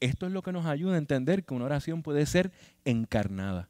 esto 0.00 0.26
es 0.26 0.32
lo 0.32 0.42
que 0.42 0.52
nos 0.52 0.66
ayuda 0.66 0.94
a 0.94 0.98
entender 0.98 1.44
que 1.44 1.54
una 1.54 1.66
oración 1.66 2.02
puede 2.02 2.24
ser 2.26 2.52
encarnada. 2.84 3.68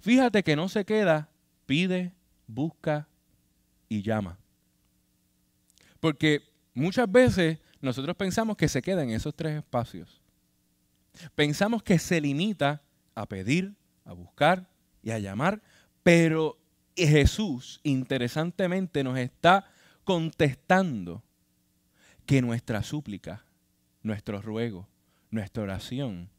Fíjate 0.00 0.42
que 0.42 0.56
no 0.56 0.68
se 0.68 0.84
queda, 0.84 1.30
pide, 1.66 2.12
busca 2.46 3.08
y 3.88 4.02
llama. 4.02 4.38
Porque 6.00 6.42
muchas 6.74 7.10
veces 7.10 7.58
nosotros 7.80 8.16
pensamos 8.16 8.56
que 8.56 8.68
se 8.68 8.82
queda 8.82 9.02
en 9.02 9.10
esos 9.10 9.34
tres 9.34 9.58
espacios. 9.58 10.20
Pensamos 11.34 11.82
que 11.82 11.98
se 11.98 12.20
limita 12.20 12.82
a 13.14 13.26
pedir, 13.26 13.74
a 14.04 14.12
buscar 14.12 14.68
y 15.02 15.10
a 15.10 15.18
llamar, 15.18 15.62
pero 16.02 16.58
Jesús 16.96 17.80
interesantemente 17.82 19.04
nos 19.04 19.18
está 19.18 19.70
contestando 20.04 21.22
que 22.26 22.42
nuestra 22.42 22.82
súplica, 22.82 23.44
nuestro 24.02 24.40
ruego, 24.40 24.88
nuestra 25.30 25.62
oración 25.62 26.30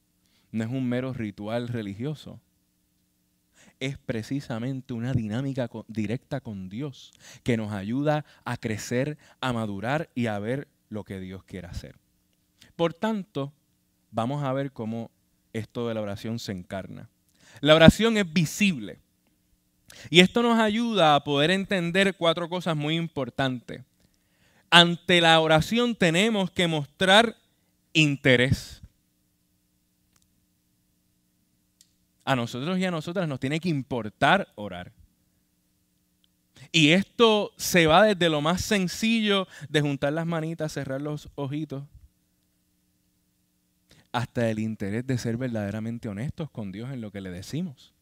no 0.51 0.63
es 0.63 0.69
un 0.69 0.87
mero 0.87 1.13
ritual 1.13 1.67
religioso. 1.67 2.41
Es 3.81 3.97
precisamente 3.97 4.93
una 4.93 5.11
dinámica 5.11 5.69
directa 5.87 6.39
con 6.39 6.69
Dios 6.69 7.11
que 7.43 7.57
nos 7.57 7.73
ayuda 7.73 8.23
a 8.45 8.55
crecer, 8.55 9.17
a 9.41 9.51
madurar 9.51 10.09
y 10.15 10.27
a 10.27 10.39
ver 10.39 10.69
lo 10.87 11.03
que 11.03 11.19
Dios 11.19 11.43
quiere 11.43 11.67
hacer. 11.67 11.95
Por 12.75 12.93
tanto, 12.93 13.51
vamos 14.11 14.43
a 14.43 14.53
ver 14.53 14.71
cómo 14.71 15.09
esto 15.51 15.87
de 15.87 15.95
la 15.95 16.01
oración 16.01 16.39
se 16.39 16.51
encarna. 16.51 17.09
La 17.59 17.75
oración 17.75 18.17
es 18.17 18.31
visible. 18.31 18.99
Y 20.09 20.19
esto 20.19 20.41
nos 20.41 20.59
ayuda 20.59 21.15
a 21.15 21.23
poder 21.23 21.51
entender 21.51 22.15
cuatro 22.15 22.47
cosas 22.49 22.77
muy 22.77 22.95
importantes. 22.95 23.81
Ante 24.69 25.21
la 25.21 25.39
oración 25.39 25.95
tenemos 25.95 26.51
que 26.51 26.67
mostrar 26.67 27.35
interés. 27.93 28.80
A 32.23 32.35
nosotros 32.35 32.77
y 32.77 32.85
a 32.85 32.91
nosotras 32.91 33.27
nos 33.27 33.39
tiene 33.39 33.59
que 33.59 33.69
importar 33.69 34.47
orar. 34.55 34.91
Y 36.71 36.89
esto 36.89 37.51
se 37.57 37.87
va 37.87 38.03
desde 38.03 38.29
lo 38.29 38.41
más 38.41 38.61
sencillo 38.61 39.47
de 39.69 39.81
juntar 39.81 40.13
las 40.13 40.25
manitas, 40.25 40.73
cerrar 40.73 41.01
los 41.01 41.29
ojitos, 41.35 41.83
hasta 44.11 44.49
el 44.49 44.59
interés 44.59 45.07
de 45.07 45.17
ser 45.17 45.37
verdaderamente 45.37 46.09
honestos 46.09 46.49
con 46.49 46.71
Dios 46.71 46.91
en 46.91 47.01
lo 47.01 47.11
que 47.11 47.21
le 47.21 47.31
decimos. 47.31 47.93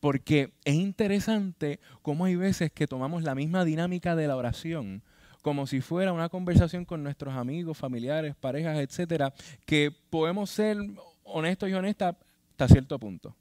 Porque 0.00 0.52
es 0.64 0.74
interesante 0.74 1.80
cómo 2.02 2.26
hay 2.26 2.36
veces 2.36 2.70
que 2.70 2.86
tomamos 2.86 3.22
la 3.22 3.34
misma 3.34 3.64
dinámica 3.64 4.14
de 4.14 4.28
la 4.28 4.36
oración 4.36 5.02
como 5.42 5.66
si 5.66 5.80
fuera 5.80 6.12
una 6.12 6.28
conversación 6.28 6.84
con 6.84 7.02
nuestros 7.02 7.34
amigos, 7.34 7.76
familiares, 7.76 8.36
parejas, 8.36 8.78
etcétera, 8.78 9.34
que 9.66 9.90
podemos 10.08 10.50
ser 10.50 10.78
honestos 11.24 11.68
y 11.68 11.72
honestas 11.74 12.14
hasta 12.52 12.68
cierto 12.68 12.98
punto. 12.98 13.34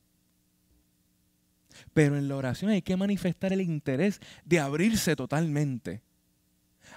Pero 1.93 2.17
en 2.17 2.27
la 2.27 2.35
oración 2.35 2.71
hay 2.71 2.81
que 2.81 2.97
manifestar 2.97 3.53
el 3.53 3.61
interés 3.61 4.19
de 4.45 4.59
abrirse 4.59 5.15
totalmente 5.15 6.01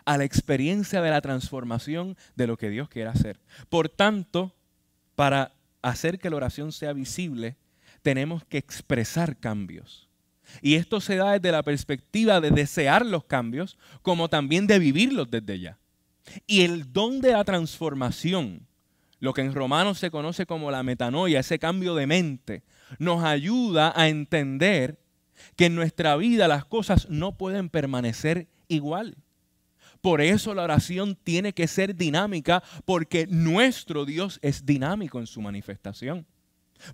a 0.04 0.18
la 0.18 0.24
experiencia 0.24 1.02
de 1.02 1.10
la 1.10 1.20
transformación 1.20 2.16
de 2.36 2.46
lo 2.46 2.56
que 2.56 2.70
Dios 2.70 2.88
quiere 2.88 3.10
hacer. 3.10 3.40
Por 3.68 3.88
tanto, 3.88 4.54
para 5.14 5.52
hacer 5.82 6.18
que 6.18 6.30
la 6.30 6.36
oración 6.36 6.72
sea 6.72 6.92
visible, 6.92 7.56
tenemos 8.02 8.44
que 8.44 8.58
expresar 8.58 9.36
cambios. 9.36 10.08
Y 10.60 10.74
esto 10.74 11.00
se 11.00 11.16
da 11.16 11.32
desde 11.32 11.52
la 11.52 11.62
perspectiva 11.62 12.40
de 12.40 12.50
desear 12.50 13.04
los 13.04 13.24
cambios, 13.24 13.78
como 14.02 14.28
también 14.28 14.66
de 14.66 14.78
vivirlos 14.78 15.30
desde 15.30 15.58
ya. 15.58 15.78
Y 16.46 16.62
el 16.62 16.92
don 16.92 17.20
de 17.20 17.32
la 17.32 17.44
transformación 17.44 18.66
lo 19.20 19.32
que 19.32 19.42
en 19.42 19.54
Romanos 19.54 19.98
se 19.98 20.10
conoce 20.10 20.46
como 20.46 20.70
la 20.70 20.82
metanoia, 20.82 21.40
ese 21.40 21.58
cambio 21.58 21.94
de 21.94 22.06
mente, 22.06 22.62
nos 22.98 23.24
ayuda 23.24 23.92
a 23.96 24.08
entender 24.08 24.98
que 25.56 25.66
en 25.66 25.74
nuestra 25.74 26.16
vida 26.16 26.48
las 26.48 26.64
cosas 26.64 27.08
no 27.08 27.36
pueden 27.36 27.68
permanecer 27.68 28.48
igual. 28.68 29.16
Por 30.00 30.20
eso 30.20 30.52
la 30.52 30.64
oración 30.64 31.16
tiene 31.16 31.54
que 31.54 31.66
ser 31.66 31.96
dinámica, 31.96 32.62
porque 32.84 33.26
nuestro 33.26 34.04
Dios 34.04 34.38
es 34.42 34.66
dinámico 34.66 35.18
en 35.18 35.26
su 35.26 35.40
manifestación. 35.40 36.26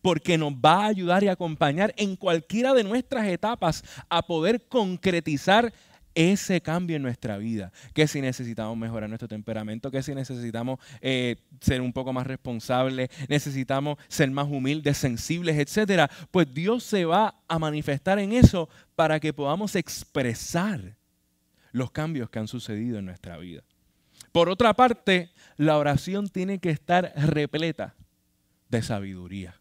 Porque 0.01 0.39
nos 0.39 0.53
va 0.53 0.85
a 0.85 0.87
ayudar 0.87 1.25
y 1.25 1.29
acompañar 1.29 1.93
en 1.97 2.15
cualquiera 2.15 2.73
de 2.73 2.85
nuestras 2.85 3.27
etapas 3.27 3.83
a 4.09 4.23
poder 4.23 4.69
concretizar 4.69 5.73
ese 6.15 6.61
cambio 6.61 6.97
en 6.97 7.03
nuestra 7.03 7.39
vida, 7.39 7.73
que 7.95 8.07
si 8.07 8.21
necesitamos 8.21 8.77
mejorar 8.77 9.09
nuestro 9.09 9.29
temperamento, 9.29 9.91
que 9.91 10.03
si 10.03 10.15
necesitamos 10.15 10.79
eh, 11.01 11.37
ser 11.61 11.81
un 11.81 11.93
poco 11.93 12.13
más 12.13 12.27
responsables, 12.27 13.11
necesitamos 13.29 13.99
ser 14.09 14.31
más 14.31 14.47
humildes, 14.49 14.99
sensibles, 14.99 15.59
etcétera, 15.59 16.11
pues 16.31 16.53
Dios 16.53 16.85
se 16.85 17.05
va 17.05 17.41
a 17.49 17.59
manifestar 17.59 18.19
en 18.19 18.33
eso 18.33 18.69
para 18.97 19.21
que 19.21 19.33
podamos 19.33 19.77
expresar 19.77 20.97
los 21.73 21.91
cambios 21.91 22.31
que 22.31 22.39
han 22.39 22.49
sucedido 22.49 22.99
en 22.99 23.07
nuestra 23.07 23.39
vida. 23.39 23.63
Por 24.33 24.49
otra 24.49 24.75
parte, 24.75 25.31
la 25.57 25.79
oración 25.79 26.29
tiene 26.29 26.59
que 26.59 26.71
estar 26.71 27.13
repleta 27.17 27.95
de 28.69 28.83
sabiduría. 28.83 29.61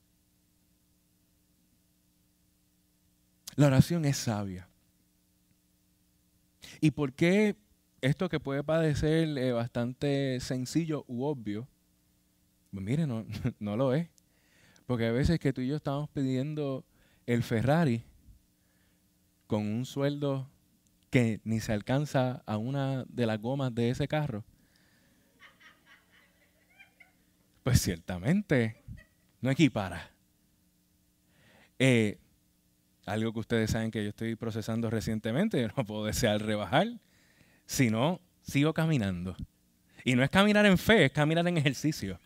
La 3.56 3.68
oración 3.68 4.06
es 4.06 4.18
sabia. 4.18 4.69
¿Y 6.82 6.92
por 6.92 7.14
qué 7.14 7.56
esto 8.02 8.30
que 8.30 8.40
puede 8.40 8.64
parecer 8.64 9.38
eh, 9.38 9.52
bastante 9.52 10.40
sencillo 10.40 11.04
u 11.08 11.24
obvio? 11.26 11.68
Pues 12.72 12.84
mire, 12.84 13.08
no, 13.08 13.26
no 13.60 13.76
lo 13.76 13.94
es. 13.94 14.08
Porque 14.86 15.08
a 15.08 15.12
veces 15.12 15.40
que 15.40 15.54
tú 15.54 15.62
y 15.62 15.68
yo 15.68 15.76
estamos 15.76 16.10
pidiendo 16.10 16.86
el 17.26 17.44
Ferrari 17.44 18.04
con 19.48 19.66
un 19.66 19.86
sueldo 19.86 20.50
que 21.10 21.42
ni 21.44 21.60
se 21.60 21.74
alcanza 21.74 22.44
a 22.46 22.58
una 22.58 23.04
de 23.06 23.26
las 23.26 23.42
gomas 23.42 23.74
de 23.74 23.90
ese 23.90 24.08
carro. 24.08 24.44
Pues 27.64 27.82
ciertamente 27.82 28.82
no 29.42 29.50
equipara. 29.50 30.12
Eh, 31.78 32.18
algo 33.10 33.34
que 33.34 33.40
ustedes 33.40 33.72
saben 33.72 33.92
que 33.92 34.04
yo 34.04 34.10
estoy 34.10 34.36
procesando 34.36 34.90
recientemente, 34.90 35.62
yo 35.62 35.68
no 35.76 35.84
puedo 35.86 36.06
desear 36.06 36.42
rebajar, 36.42 36.88
sino 37.66 38.22
sigo 38.42 38.74
caminando. 38.74 39.36
Y 40.04 40.16
no 40.16 40.24
es 40.24 40.30
caminar 40.30 40.66
en 40.66 40.78
fe, 40.78 41.06
es 41.06 41.12
caminar 41.12 41.48
en 41.48 41.58
ejercicio. 41.58 42.20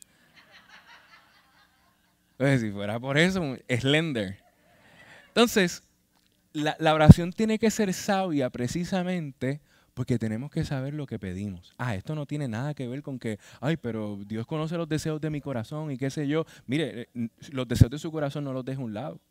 Entonces, 2.33 2.61
si 2.61 2.71
fuera 2.71 2.99
por 2.99 3.17
eso, 3.17 3.57
slender. 3.69 4.39
Entonces, 5.27 5.83
la, 6.51 6.75
la, 6.79 6.93
oración 6.93 7.31
tiene 7.31 7.57
que 7.57 7.71
ser 7.71 7.93
sabia 7.93 8.49
precisamente 8.49 9.61
porque 9.93 10.19
tenemos 10.19 10.51
que 10.51 10.65
saber 10.65 10.93
lo 10.93 11.05
que 11.05 11.19
pedimos. 11.19 11.73
Ah, 11.77 11.95
esto 11.95 12.15
no 12.15 12.25
tiene 12.25 12.47
nada 12.47 12.73
que 12.73 12.87
ver 12.87 13.01
con 13.01 13.19
que, 13.19 13.39
ay, 13.61 13.77
pero 13.77 14.19
Dios 14.25 14.45
conoce 14.45 14.77
los 14.77 14.89
deseos 14.89 15.21
de 15.21 15.29
mi 15.29 15.41
corazón 15.41 15.91
y 15.91 15.97
qué 15.97 16.09
sé 16.09 16.27
yo. 16.27 16.45
Mire, 16.65 17.09
eh, 17.13 17.29
los 17.51 17.67
deseos 17.67 17.91
de 17.91 17.99
su 17.99 18.11
corazón 18.11 18.43
no 18.43 18.53
los 18.53 18.65
deje 18.65 18.81
a 18.81 18.85
un 18.85 18.93
lado 18.93 19.21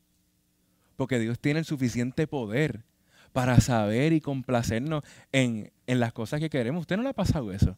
porque 0.97 1.19
Dios 1.19 1.39
tiene 1.39 1.61
el 1.61 1.65
suficiente 1.65 2.27
poder 2.27 2.85
para 3.33 3.61
saber 3.61 4.13
y 4.13 4.21
complacernos 4.21 5.03
en, 5.33 5.73
las 5.87 6.13
cosas 6.13 6.41
que 6.41 6.51
queremos. 6.51 6.83
¿Usted 6.83 6.97
no 6.97 7.03
le 7.03 7.11
ha 7.11 7.15
pasado 7.15 7.53
eso? 7.53 7.77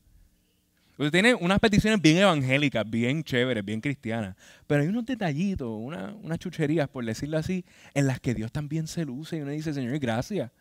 Usted 0.97 1.11
tiene 1.11 1.35
unas 1.35 1.59
peticiones 1.59 2.01
bien 2.01 2.19
evangélicas, 2.19 2.89
bien 2.89 3.25
chéveres, 3.25 3.65
bien 3.65 3.81
cristianas, 3.81 4.37
pero 4.67 4.83
hay 4.83 4.89
unos 4.89 5.05
detallitos, 5.05 5.69
unas 5.69 6.39
chucherías, 6.39 6.89
por 6.89 7.05
decirlo 7.05 7.39
así, 7.39 7.65
en 7.95 8.07
las 8.07 8.21
que 8.21 8.35
Dios 8.35 8.53
también 8.53 8.87
se 8.87 9.05
luce 9.05 9.37
y 9.37 9.41
uno 9.41 9.51
dice, 9.51 9.75
Señor, 9.75 9.99
gracias. 9.99 10.53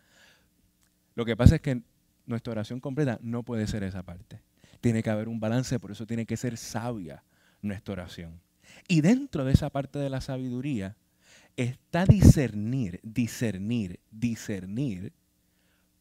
Lo 1.15 1.25
que 1.25 1.37
pasa 1.37 1.55
es 1.55 1.61
que 1.61 1.81
nuestra 2.25 2.51
oración 2.51 2.79
completa 2.79 3.19
no 3.21 3.43
puede 3.43 3.67
ser 3.67 3.83
esa 3.83 4.01
parte. 4.01 4.41
Tiene 4.81 5.03
que 5.03 5.11
haber 5.11 5.29
un 5.29 5.39
balance, 5.39 5.79
por 5.79 5.91
eso 5.91 6.07
tiene 6.07 6.25
que 6.25 6.35
ser 6.35 6.57
sabia 6.57 7.23
nuestra 7.61 7.93
oración. 7.93 8.41
Y 8.87 9.01
dentro 9.01 9.45
de 9.45 9.53
esa 9.53 9.69
parte 9.69 9.99
de 9.99 10.09
la 10.09 10.21
sabiduría 10.21 10.95
está 11.57 12.05
discernir, 12.05 12.99
discernir, 13.03 13.99
discernir 14.11 15.13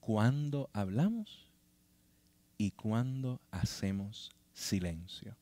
cuando 0.00 0.71
hablamos 0.73 1.49
y 2.59 2.71
cuando 2.73 3.40
hacemos 3.50 4.30
silencio. 4.52 5.37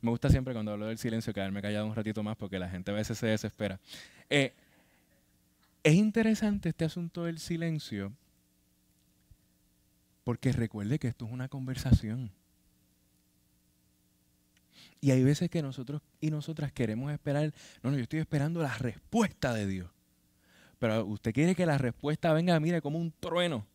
Me 0.00 0.10
gusta 0.10 0.28
siempre 0.28 0.52
cuando 0.52 0.72
hablo 0.72 0.86
del 0.86 0.98
silencio 0.98 1.32
quedarme 1.32 1.62
callado 1.62 1.86
un 1.86 1.94
ratito 1.94 2.22
más 2.22 2.36
porque 2.36 2.58
la 2.58 2.68
gente 2.68 2.90
a 2.90 2.94
veces 2.94 3.16
se 3.16 3.26
desespera. 3.26 3.80
Eh, 4.28 4.52
es 5.82 5.94
interesante 5.94 6.68
este 6.68 6.84
asunto 6.84 7.24
del 7.24 7.38
silencio 7.38 8.12
porque 10.24 10.52
recuerde 10.52 10.98
que 10.98 11.08
esto 11.08 11.24
es 11.26 11.32
una 11.32 11.48
conversación. 11.48 12.30
Y 15.04 15.10
hay 15.10 15.22
veces 15.22 15.50
que 15.50 15.60
nosotros 15.60 16.00
y 16.18 16.30
nosotras 16.30 16.72
queremos 16.72 17.12
esperar, 17.12 17.52
no, 17.82 17.90
no, 17.90 17.98
yo 17.98 18.04
estoy 18.04 18.20
esperando 18.20 18.62
la 18.62 18.72
respuesta 18.78 19.52
de 19.52 19.66
Dios. 19.66 19.90
Pero 20.78 21.04
usted 21.04 21.34
quiere 21.34 21.54
que 21.54 21.66
la 21.66 21.76
respuesta 21.76 22.32
venga, 22.32 22.58
mire, 22.58 22.80
como 22.80 22.98
un 22.98 23.12
trueno. 23.20 23.66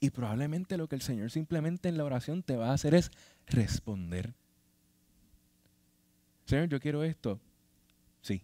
Y 0.00 0.10
probablemente 0.10 0.76
lo 0.76 0.88
que 0.88 0.96
el 0.96 1.02
Señor 1.02 1.30
simplemente 1.30 1.88
en 1.88 1.96
la 1.96 2.02
oración 2.02 2.42
te 2.42 2.56
va 2.56 2.70
a 2.70 2.72
hacer 2.72 2.96
es 2.96 3.12
responder. 3.46 4.34
Señor, 6.46 6.68
yo 6.68 6.80
quiero 6.80 7.04
esto. 7.04 7.40
Sí. 8.20 8.42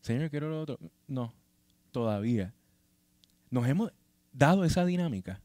Señor, 0.00 0.30
quiero 0.30 0.48
lo 0.48 0.60
otro. 0.60 0.80
No, 1.06 1.32
todavía. 1.92 2.52
Nos 3.50 3.68
hemos 3.68 3.92
dado 4.32 4.64
esa 4.64 4.84
dinámica. 4.84 5.40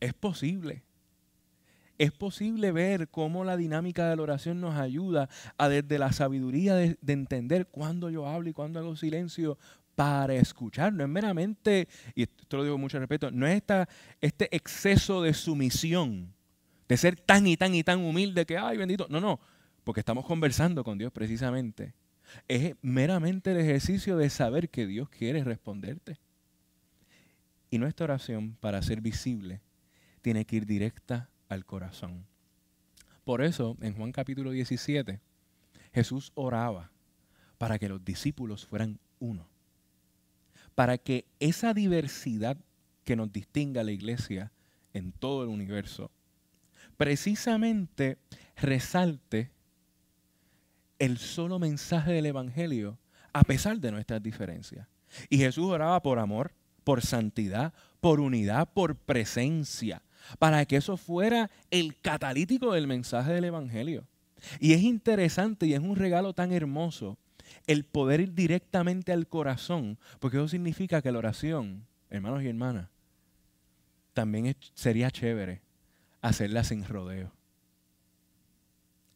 Es 0.00 0.12
posible 0.12 0.82
es 2.02 2.10
posible 2.10 2.72
ver 2.72 3.10
cómo 3.10 3.44
la 3.44 3.56
dinámica 3.56 4.10
de 4.10 4.16
la 4.16 4.22
oración 4.22 4.60
nos 4.60 4.74
ayuda 4.74 5.28
a 5.56 5.68
desde 5.68 6.00
la 6.00 6.10
sabiduría 6.10 6.74
de, 6.74 6.98
entender 7.06 7.68
cuándo 7.68 8.10
yo 8.10 8.26
hablo 8.26 8.48
y 8.48 8.52
cuándo 8.52 8.80
hago 8.80 8.96
silencio 8.96 9.56
para 9.94 10.34
escuchar. 10.34 10.92
No 10.92 11.04
es 11.04 11.08
meramente, 11.08 11.86
y 12.16 12.22
esto 12.24 12.56
lo 12.56 12.64
digo 12.64 12.76
mucho 12.76 12.98
respeto, 12.98 13.30
no 13.30 13.46
es 13.46 13.62
este 14.20 14.48
exceso 14.56 15.22
de 15.22 15.32
sumisión, 15.32 16.34
de 16.88 16.96
ser 16.96 17.20
tan 17.20 17.46
y 17.46 17.56
tan 17.56 17.72
y 17.72 17.84
tan 17.84 18.00
humilde 18.00 18.46
que, 18.46 18.58
ay 18.58 18.78
bendito, 18.78 19.06
no, 19.08 19.20
no, 19.20 19.38
porque 19.84 20.00
estamos 20.00 20.26
conversando 20.26 20.82
con 20.82 20.98
Dios 20.98 21.12
precisamente. 21.12 21.94
Es 22.48 22.74
meramente 22.82 23.52
el 23.52 23.58
ejercicio 23.58 24.16
de 24.16 24.28
saber 24.28 24.70
que 24.70 24.88
Dios 24.88 25.08
quiere 25.08 25.44
responderte. 25.44 26.18
Y 27.70 27.78
nuestra 27.78 28.04
oración, 28.04 28.56
para 28.58 28.82
ser 28.82 29.00
visible, 29.00 29.60
tiene 30.20 30.44
que 30.44 30.56
ir 30.56 30.66
directa 30.66 31.28
al 31.52 31.64
corazón. 31.64 32.26
Por 33.24 33.42
eso, 33.42 33.76
en 33.80 33.94
Juan 33.94 34.12
capítulo 34.12 34.50
17, 34.50 35.20
Jesús 35.92 36.32
oraba 36.34 36.90
para 37.58 37.78
que 37.78 37.88
los 37.88 38.04
discípulos 38.04 38.66
fueran 38.66 38.98
uno. 39.20 39.46
Para 40.74 40.98
que 40.98 41.26
esa 41.38 41.74
diversidad 41.74 42.56
que 43.04 43.16
nos 43.16 43.32
distinga 43.32 43.82
a 43.82 43.84
la 43.84 43.92
iglesia 43.92 44.52
en 44.92 45.12
todo 45.12 45.44
el 45.44 45.48
universo, 45.48 46.10
precisamente 46.96 48.18
resalte 48.56 49.50
el 50.98 51.18
solo 51.18 51.58
mensaje 51.58 52.12
del 52.12 52.26
Evangelio 52.26 52.98
a 53.32 53.42
pesar 53.42 53.78
de 53.78 53.92
nuestras 53.92 54.22
diferencias. 54.22 54.86
Y 55.28 55.38
Jesús 55.38 55.66
oraba 55.66 56.00
por 56.02 56.18
amor, 56.18 56.52
por 56.84 57.02
santidad, 57.02 57.72
por 58.00 58.20
unidad, 58.20 58.68
por 58.72 58.96
presencia, 58.96 60.02
para 60.38 60.64
que 60.66 60.76
eso 60.76 60.96
fuera 60.96 61.50
el 61.70 61.98
catalítico 62.00 62.72
del 62.72 62.86
mensaje 62.86 63.32
del 63.32 63.44
Evangelio. 63.44 64.06
Y 64.58 64.72
es 64.72 64.82
interesante 64.82 65.66
y 65.66 65.74
es 65.74 65.80
un 65.80 65.96
regalo 65.96 66.32
tan 66.32 66.52
hermoso 66.52 67.18
el 67.66 67.84
poder 67.84 68.20
ir 68.20 68.34
directamente 68.34 69.12
al 69.12 69.28
corazón, 69.28 69.98
porque 70.18 70.38
eso 70.38 70.48
significa 70.48 71.02
que 71.02 71.12
la 71.12 71.18
oración, 71.18 71.86
hermanos 72.10 72.42
y 72.42 72.48
hermanas, 72.48 72.88
también 74.14 74.56
sería 74.74 75.10
chévere 75.10 75.62
hacerla 76.20 76.64
sin 76.64 76.84
rodeo, 76.84 77.32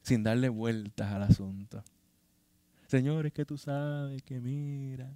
sin 0.03 0.23
darle 0.23 0.49
vueltas 0.49 1.13
al 1.13 1.23
asunto. 1.23 1.83
Señor, 2.87 3.27
es 3.27 3.33
que 3.33 3.45
tú 3.45 3.59
sabes 3.59 4.23
que 4.23 4.41
mira, 4.41 5.11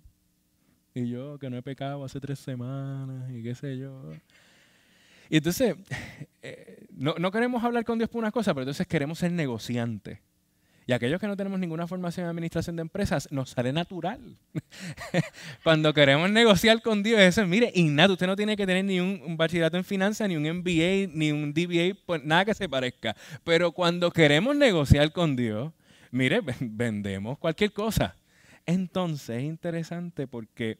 y 0.92 1.08
yo 1.08 1.38
que 1.38 1.48
no 1.50 1.56
he 1.56 1.62
pecado 1.62 2.04
hace 2.04 2.20
tres 2.20 2.38
semanas, 2.38 3.30
y 3.30 3.42
qué 3.42 3.54
sé 3.54 3.78
yo. 3.78 4.12
Y 5.30 5.36
entonces, 5.36 5.76
eh, 6.42 6.86
no, 6.90 7.30
queremos 7.30 7.64
hablar 7.64 7.84
con 7.84 7.96
Dios 7.96 8.10
por 8.10 8.18
una 8.18 8.32
cosa, 8.32 8.52
pero 8.52 8.62
entonces 8.62 8.86
queremos 8.86 9.20
ser 9.20 9.32
negociantes. 9.32 10.18
Y 10.86 10.92
aquellos 10.92 11.20
que 11.20 11.28
no 11.28 11.36
tenemos 11.36 11.60
ninguna 11.60 11.86
formación 11.86 12.24
en 12.24 12.30
administración 12.30 12.74
de 12.74 12.82
empresas, 12.82 13.30
nos 13.30 13.50
sale 13.50 13.72
natural. 13.72 14.36
Cuando 15.62 15.94
queremos 15.94 16.28
negociar 16.30 16.82
con 16.82 17.04
Dios, 17.04 17.20
eso 17.20 17.42
es, 17.42 17.48
mire, 17.48 17.70
innato, 17.76 18.14
usted 18.14 18.26
no 18.26 18.34
tiene 18.34 18.56
que 18.56 18.66
tener 18.66 18.84
ni 18.84 18.98
un, 18.98 19.36
bachillerato 19.36 19.76
en 19.76 19.84
finanzas, 19.84 20.28
ni 20.28 20.36
un 20.36 20.42
MBA, 20.42 21.12
ni 21.14 21.30
un 21.30 21.54
DBA, 21.54 21.96
pues 22.04 22.24
nada 22.24 22.44
que 22.44 22.54
se 22.54 22.68
parezca. 22.68 23.14
Pero 23.44 23.70
cuando 23.70 24.10
queremos 24.10 24.56
negociar 24.56 25.12
con 25.12 25.36
Dios, 25.36 25.72
mire, 26.10 26.40
vendemos 26.60 27.38
cualquier 27.38 27.72
cosa. 27.72 28.16
Entonces 28.66 29.38
es 29.38 29.44
interesante 29.44 30.26
porque 30.26 30.78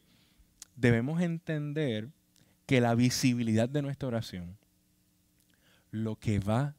debemos 0.75 1.21
entender 1.21 2.09
que 2.71 2.79
la 2.79 2.95
visibilidad 2.95 3.67
de 3.67 3.81
nuestra 3.81 4.07
oración 4.07 4.57
lo 5.91 6.15
que 6.15 6.39
va 6.39 6.73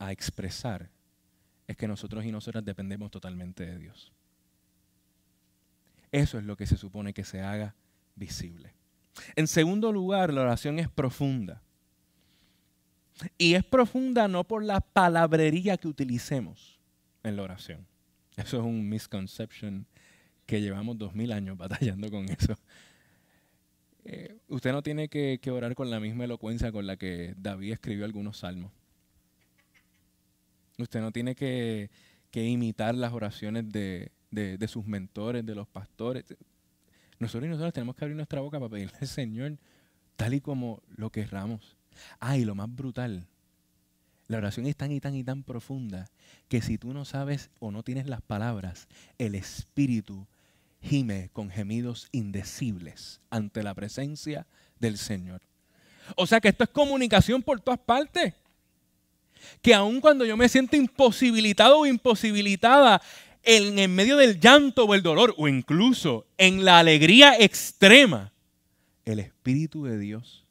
a 0.00 0.10
expresar 0.10 0.90
es 1.68 1.76
que 1.76 1.86
nosotros 1.86 2.24
y 2.24 2.32
nosotras 2.32 2.64
dependemos 2.64 3.12
totalmente 3.12 3.64
de 3.64 3.78
Dios. 3.78 4.12
Eso 6.10 6.38
es 6.38 6.44
lo 6.44 6.56
que 6.56 6.66
se 6.66 6.76
supone 6.76 7.14
que 7.14 7.22
se 7.22 7.40
haga 7.40 7.76
visible. 8.16 8.74
En 9.36 9.46
segundo 9.46 9.92
lugar, 9.92 10.34
la 10.34 10.40
oración 10.40 10.80
es 10.80 10.88
profunda. 10.88 11.62
Y 13.38 13.54
es 13.54 13.62
profunda 13.62 14.26
no 14.26 14.42
por 14.42 14.64
la 14.64 14.80
palabrería 14.80 15.76
que 15.76 15.86
utilicemos 15.86 16.80
en 17.22 17.36
la 17.36 17.44
oración. 17.44 17.86
Eso 18.36 18.56
es 18.56 18.64
un 18.64 18.88
misconception 18.88 19.86
que 20.46 20.60
llevamos 20.60 20.98
dos 20.98 21.14
mil 21.14 21.30
años 21.30 21.56
batallando 21.56 22.10
con 22.10 22.28
eso. 22.28 22.56
Eh, 24.04 24.36
usted 24.48 24.72
no 24.72 24.82
tiene 24.82 25.08
que, 25.08 25.40
orar 25.50 25.74
con 25.74 25.90
la 25.90 25.98
misma 25.98 26.24
elocuencia 26.24 26.70
con 26.70 26.86
la 26.86 26.96
que 26.96 27.34
David 27.36 27.72
escribió 27.72 28.04
algunos 28.04 28.38
salmos. 28.38 28.70
Usted 30.78 31.00
no 31.00 31.12
tiene 31.12 31.34
que, 31.34 31.90
imitar 32.32 32.94
las 32.94 33.12
oraciones 33.12 33.70
de, 33.70 34.10
de, 34.30 34.68
sus 34.68 34.86
mentores, 34.86 35.46
de 35.46 35.54
los 35.54 35.68
pastores. 35.68 36.24
Nosotros 37.18 37.46
y 37.46 37.50
nosotros 37.50 37.72
tenemos 37.72 37.94
que 37.94 38.04
abrir 38.04 38.16
nuestra 38.16 38.40
boca 38.40 38.58
para 38.58 38.70
pedirle 38.70 38.98
al 39.00 39.08
Señor 39.08 39.56
tal 40.16 40.34
y 40.34 40.40
como 40.40 40.82
lo 40.96 41.10
querramos. 41.10 41.76
Ah, 42.18 42.36
y 42.36 42.44
lo 42.44 42.54
más 42.54 42.74
brutal, 42.74 43.26
la 44.26 44.38
oración 44.38 44.66
es 44.66 44.76
tan 44.76 44.90
y 44.90 45.00
tan 45.00 45.14
y 45.14 45.22
tan 45.22 45.42
profunda 45.42 46.06
que 46.48 46.60
si 46.60 46.76
tú 46.76 46.92
no 46.92 47.04
sabes 47.04 47.50
o 47.60 47.70
no 47.70 47.82
tienes 47.82 48.08
las 48.08 48.20
palabras, 48.20 48.88
el 49.18 49.34
Espíritu 49.34 50.26
gime 50.84 51.30
con 51.32 51.50
gemidos 51.50 52.08
indecibles 52.12 53.20
ante 53.30 53.62
la 53.62 53.74
presencia 53.74 54.46
del 54.78 54.98
Señor. 54.98 55.40
O 56.16 56.26
sea 56.26 56.40
que 56.40 56.48
esto 56.48 56.64
es 56.64 56.70
comunicación 56.70 57.42
por 57.42 57.60
todas 57.60 57.80
partes. 57.80 58.34
Que 59.62 59.74
aun 59.74 60.00
cuando 60.00 60.24
yo 60.24 60.36
me 60.36 60.48
siento 60.48 60.76
imposibilitado 60.76 61.80
o 61.80 61.86
imposibilitada 61.86 63.00
en, 63.42 63.78
en 63.78 63.94
medio 63.94 64.16
del 64.16 64.38
llanto 64.38 64.84
o 64.84 64.94
el 64.94 65.02
dolor 65.02 65.34
o 65.38 65.48
incluso 65.48 66.26
en 66.36 66.64
la 66.64 66.78
alegría 66.78 67.38
extrema, 67.38 68.32
el 69.04 69.18
Espíritu 69.18 69.84
de 69.84 69.98
Dios 69.98 70.46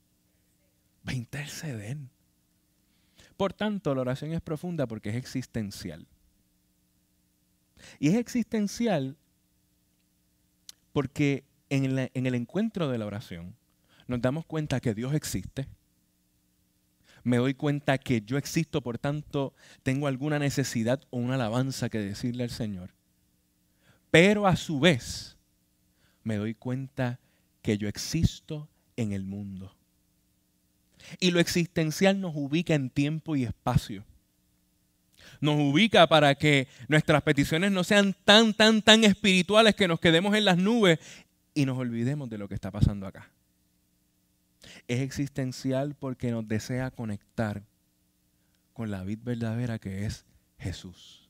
va 1.07 1.11
a 1.11 1.15
interceder. 1.15 1.97
Por 3.37 3.53
tanto, 3.53 3.93
la 3.93 4.01
oración 4.01 4.33
es 4.33 4.41
profunda 4.41 4.87
porque 4.87 5.09
es 5.09 5.15
existencial. 5.15 6.07
Y 7.99 8.09
es 8.09 8.15
existencial 8.15 9.17
porque 10.93 11.43
en, 11.69 11.97
el 12.13 12.35
encuentro 12.35 12.87
de 12.87 12.97
la 12.97 13.05
oración 13.05 13.55
nos 14.07 14.21
damos 14.21 14.45
cuenta 14.45 14.79
que 14.79 14.93
Dios 14.93 15.13
existe. 15.13 15.67
Me 17.23 17.37
doy 17.37 17.53
cuenta 17.53 17.97
que 17.97 18.21
yo 18.21 18.37
existo, 18.37 18.81
por 18.81 18.97
tanto, 18.97 19.53
tengo 19.81 20.07
alguna 20.07 20.39
necesidad 20.39 21.01
o 21.09 21.17
una 21.17 21.35
alabanza 21.35 21.89
que 21.89 21.99
decirle 21.99 22.43
al 22.43 22.49
Señor. 22.49 22.93
Pero 24.11 24.45
a 24.45 24.55
su 24.55 24.79
vez, 24.79 25.37
me 26.23 26.35
doy 26.35 26.53
cuenta 26.53 27.19
que 27.61 27.77
yo 27.77 27.87
existo 27.87 28.69
en 28.95 29.13
el 29.13 29.23
mundo. 29.23 29.75
Y 31.19 31.31
lo 31.31 31.39
existencial 31.39 32.19
nos 32.19 32.33
ubica 32.35 32.75
en 32.75 32.89
tiempo 32.89 33.35
y 33.35 33.43
espacio. 33.43 34.05
Nos 35.41 35.55
ubica 35.55 36.07
para 36.07 36.35
que 36.35 36.67
nuestras 36.87 37.21
peticiones 37.23 37.71
no 37.71 37.83
sean 37.83 38.15
tan, 38.25 38.53
tan, 38.53 38.81
tan 38.81 39.03
espirituales 39.03 39.75
que 39.75 39.87
nos 39.87 39.99
quedemos 39.99 40.35
en 40.35 40.45
las 40.45 40.57
nubes 40.57 40.99
y 41.53 41.65
nos 41.65 41.77
olvidemos 41.77 42.29
de 42.29 42.37
lo 42.37 42.47
que 42.47 42.55
está 42.55 42.71
pasando 42.71 43.07
acá. 43.07 43.29
Es 44.87 45.01
existencial 45.01 45.95
porque 45.95 46.31
nos 46.31 46.47
desea 46.47 46.91
conectar 46.91 47.63
con 48.73 48.91
la 48.91 49.03
vida 49.03 49.21
verdadera 49.23 49.79
que 49.79 50.05
es 50.05 50.25
Jesús. 50.57 51.29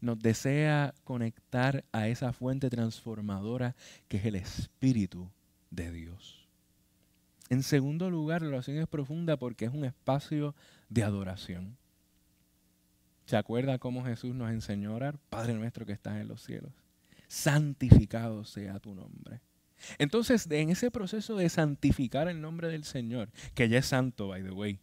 Nos 0.00 0.18
desea 0.18 0.94
conectar 1.04 1.84
a 1.92 2.08
esa 2.08 2.32
fuente 2.32 2.70
transformadora 2.70 3.76
que 4.08 4.18
es 4.18 4.24
el 4.26 4.36
Espíritu 4.36 5.30
de 5.70 5.90
Dios. 5.92 6.46
En 7.48 7.62
segundo 7.62 8.10
lugar, 8.10 8.42
la 8.42 8.48
oración 8.48 8.78
es 8.78 8.88
profunda 8.88 9.36
porque 9.36 9.66
es 9.66 9.72
un 9.72 9.84
espacio 9.84 10.54
de 10.88 11.04
adoración. 11.04 11.76
¿Se 13.26 13.36
acuerda 13.36 13.78
cómo 13.78 14.04
Jesús 14.04 14.34
nos 14.34 14.50
enseñó 14.50 14.92
a 14.92 14.96
orar? 14.96 15.18
Padre 15.28 15.54
nuestro 15.54 15.84
que 15.84 15.92
estás 15.92 16.16
en 16.20 16.28
los 16.28 16.42
cielos, 16.42 16.72
santificado 17.26 18.44
sea 18.44 18.78
tu 18.78 18.94
nombre. 18.94 19.40
Entonces, 19.98 20.48
en 20.50 20.70
ese 20.70 20.90
proceso 20.90 21.36
de 21.36 21.48
santificar 21.48 22.28
el 22.28 22.40
nombre 22.40 22.68
del 22.68 22.84
Señor, 22.84 23.30
que 23.54 23.68
ya 23.68 23.78
es 23.78 23.86
santo, 23.86 24.28
by 24.28 24.42
the 24.42 24.52
way, 24.52 24.78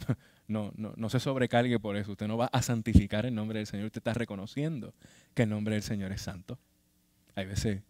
no, 0.48 0.72
no, 0.76 0.92
no 0.96 1.08
se 1.08 1.20
sobrecargue 1.20 1.78
por 1.78 1.96
eso. 1.96 2.12
Usted 2.12 2.26
no 2.26 2.36
va 2.36 2.46
a 2.46 2.62
santificar 2.62 3.24
el 3.26 3.34
nombre 3.34 3.58
del 3.58 3.66
Señor, 3.66 3.86
usted 3.86 4.00
está 4.00 4.12
reconociendo 4.12 4.92
que 5.34 5.44
el 5.44 5.50
nombre 5.50 5.74
del 5.74 5.82
Señor 5.82 6.12
es 6.12 6.20
santo. 6.20 6.58
Hay 7.36 7.46
veces 7.46 7.82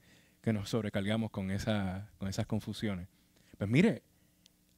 que 0.42 0.53
nos 0.53 0.68
sobrecargamos 0.68 1.31
con, 1.31 1.51
esa, 1.51 2.11
con 2.18 2.29
esas 2.29 2.46
confusiones. 2.46 3.09
Pues 3.57 3.68
mire, 3.68 4.03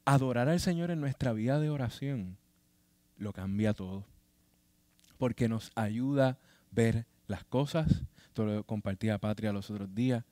adorar 0.05 0.49
al 0.49 0.61
Señor 0.61 0.91
en 0.91 1.01
nuestra 1.01 1.33
vida 1.33 1.59
de 1.59 1.69
oración 1.69 2.39
lo 3.19 3.33
cambia 3.33 3.75
todo. 3.75 4.07
Porque 5.21 5.51
nos 5.51 5.71
ayuda 5.75 6.29
a 6.31 6.39
ver 6.71 7.07
las 7.27 7.45
cosas, 7.45 8.05
todo 8.33 8.47
lo 8.47 8.65
compartía 8.65 9.19
Patria 9.19 9.53
los 9.53 9.71
otros 9.71 9.95
días, 9.95 10.25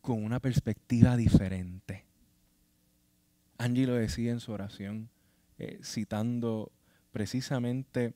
con 0.00 0.22
una 0.22 0.38
perspectiva 0.38 1.16
diferente. 1.16 2.04
Angie 3.58 3.86
lo 3.86 3.94
decía 3.94 4.30
en 4.30 4.38
su 4.38 4.52
oración, 4.52 5.10
eh, 5.58 5.80
citando 5.82 6.70
precisamente 7.10 8.14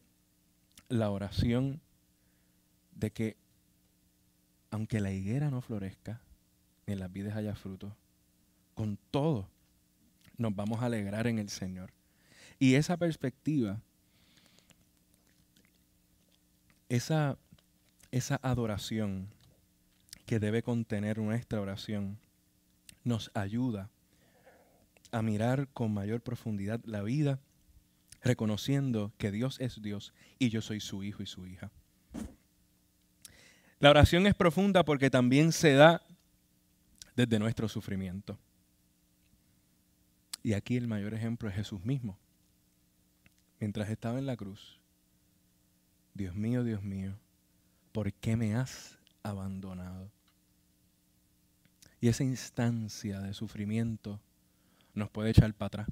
la 0.88 1.11
oración 1.11 1.81
de 2.92 3.11
que 3.11 3.37
aunque 4.71 5.01
la 5.01 5.11
higuera 5.11 5.51
no 5.51 5.61
florezca, 5.61 6.21
ni 6.87 6.92
en 6.92 7.01
las 7.01 7.12
vides 7.12 7.35
haya 7.35 7.57
frutos, 7.57 7.92
con 8.75 8.97
todo 9.11 9.49
nos 10.37 10.55
vamos 10.55 10.81
a 10.81 10.87
alegrar 10.87 11.27
en 11.27 11.38
el 11.40 11.49
Señor. 11.49 11.90
Y 12.59 12.75
esa 12.75 12.97
perspectiva, 12.97 13.83
esa, 16.88 17.38
esa 18.11 18.38
adoración 18.42 19.29
que 20.27 20.38
debe 20.38 20.62
contener 20.62 21.18
nuestra 21.18 21.61
oración, 21.61 22.18
nos 23.05 23.31
ayuda 23.35 23.90
a 25.11 25.22
mirar 25.22 25.68
con 25.72 25.94
mayor 25.94 26.20
profundidad 26.20 26.81
la 26.85 27.03
vida, 27.03 27.40
reconociendo 28.22 29.12
que 29.16 29.31
Dios 29.31 29.59
es 29.61 29.81
Dios 29.81 30.12
y 30.38 30.51
yo 30.51 30.61
soy 30.61 30.81
su 30.81 31.03
hijo 31.03 31.22
y 31.22 31.27
su 31.27 31.46
hija. 31.46 31.70
La 33.81 33.90
oración 33.90 34.27
es 34.27 34.35
profunda 34.35 34.85
porque 34.85 35.09
también 35.09 35.53
se 35.53 35.72
da 35.74 36.03
desde 37.14 37.38
nuestro 37.38 37.68
sufrimiento. 37.68 38.38
Y 40.42 40.53
aquí 40.53 40.77
el 40.77 40.88
mayor 40.88 41.14
ejemplo 41.14 41.48
es 41.48 41.55
Jesús 41.55 41.85
mismo. 41.85 42.18
Mientras 43.61 43.88
estaba 43.88 44.18
en 44.18 44.27
la 44.27 44.37
cruz, 44.37 44.78
Dios 46.18 46.35
mío, 46.35 46.64
Dios 46.64 46.83
mío, 46.83 47.16
¿por 47.92 48.12
qué 48.12 48.37
me 48.37 48.57
has 48.57 48.98
abandonado? 49.22 50.11
Y 52.00 52.09
esa 52.09 52.24
instancia 52.24 53.20
de 53.20 53.33
sufrimiento 53.35 54.18
nos 54.94 55.11
puede 55.11 55.31
echar 55.31 55.54
para 55.54 55.66
atrás. 55.68 55.88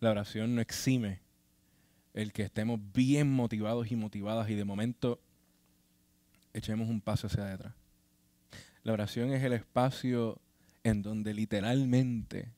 La 0.00 0.10
oración 0.10 0.56
no 0.56 0.60
exime 0.60 1.20
el 2.14 2.32
que 2.32 2.42
estemos 2.42 2.80
bien 2.92 3.30
motivados 3.30 3.92
y 3.92 3.94
motivadas 3.94 4.50
y 4.50 4.56
de 4.56 4.64
momento 4.64 5.20
echemos 6.52 6.88
un 6.88 7.00
paso 7.00 7.28
hacia 7.28 7.52
atrás. 7.54 7.74
La 8.82 8.92
oración 8.92 9.32
es 9.32 9.44
el 9.44 9.52
espacio 9.52 10.40
en 10.82 11.02
donde 11.02 11.32
literalmente 11.32 12.48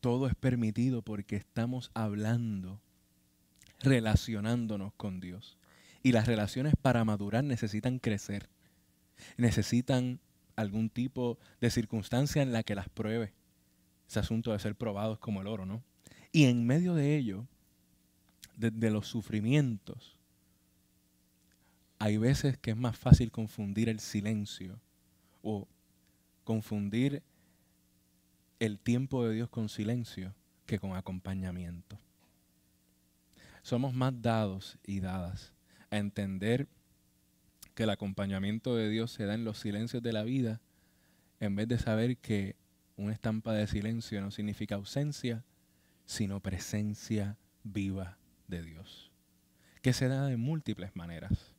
todo 0.00 0.26
es 0.26 0.34
permitido 0.34 1.00
porque 1.00 1.36
estamos 1.36 1.92
hablando, 1.94 2.80
relacionándonos 3.80 4.92
con 4.94 5.20
Dios. 5.20 5.58
Y 6.02 6.12
las 6.12 6.26
relaciones 6.26 6.74
para 6.80 7.04
madurar 7.04 7.44
necesitan 7.44 7.98
crecer. 7.98 8.48
Necesitan 9.36 10.20
algún 10.56 10.90
tipo 10.90 11.38
de 11.60 11.70
circunstancia 11.70 12.42
en 12.42 12.52
la 12.52 12.62
que 12.62 12.74
las 12.74 12.88
pruebe. 12.88 13.32
Ese 14.08 14.20
asunto 14.20 14.52
de 14.52 14.58
ser 14.58 14.74
probados 14.74 15.18
como 15.18 15.40
el 15.40 15.46
oro, 15.46 15.66
¿no? 15.66 15.82
Y 16.32 16.44
en 16.44 16.66
medio 16.66 16.94
de 16.94 17.16
ello, 17.16 17.46
de, 18.56 18.90
los 18.90 19.06
sufrimientos, 19.06 20.16
hay 21.98 22.16
veces 22.16 22.58
que 22.58 22.72
es 22.72 22.76
más 22.76 22.96
fácil 22.98 23.30
confundir 23.30 23.88
el 23.88 24.00
silencio 24.00 24.80
o 25.42 25.68
confundir 26.44 27.22
el 28.58 28.78
tiempo 28.80 29.26
de 29.26 29.34
Dios 29.34 29.48
con 29.48 29.68
silencio 29.68 30.34
que 30.66 30.78
con 30.78 30.96
acompañamiento. 30.96 31.98
Somos 33.68 33.92
más 33.92 34.22
dados 34.22 34.78
y 34.82 35.00
dadas 35.00 35.52
a 35.90 35.98
entender 35.98 36.68
que 37.74 37.82
el 37.82 37.90
acompañamiento 37.90 38.74
de 38.74 38.88
Dios 38.88 39.10
se 39.10 39.26
da 39.26 39.34
en 39.34 39.44
los 39.44 39.58
silencios 39.58 40.02
de 40.02 40.14
la 40.14 40.22
vida, 40.22 40.62
en 41.38 41.54
vez 41.54 41.68
de 41.68 41.78
saber 41.78 42.16
que 42.16 42.56
una 42.96 43.12
estampa 43.12 43.52
de 43.52 43.66
silencio 43.66 44.22
no 44.22 44.30
significa 44.30 44.76
ausencia, 44.76 45.44
sino 46.06 46.40
presencia 46.40 47.36
viva 47.62 48.16
de 48.46 48.62
Dios, 48.62 49.12
que 49.82 49.92
se 49.92 50.08
da 50.08 50.24
de 50.24 50.38
múltiples 50.38 50.96
maneras. 50.96 51.54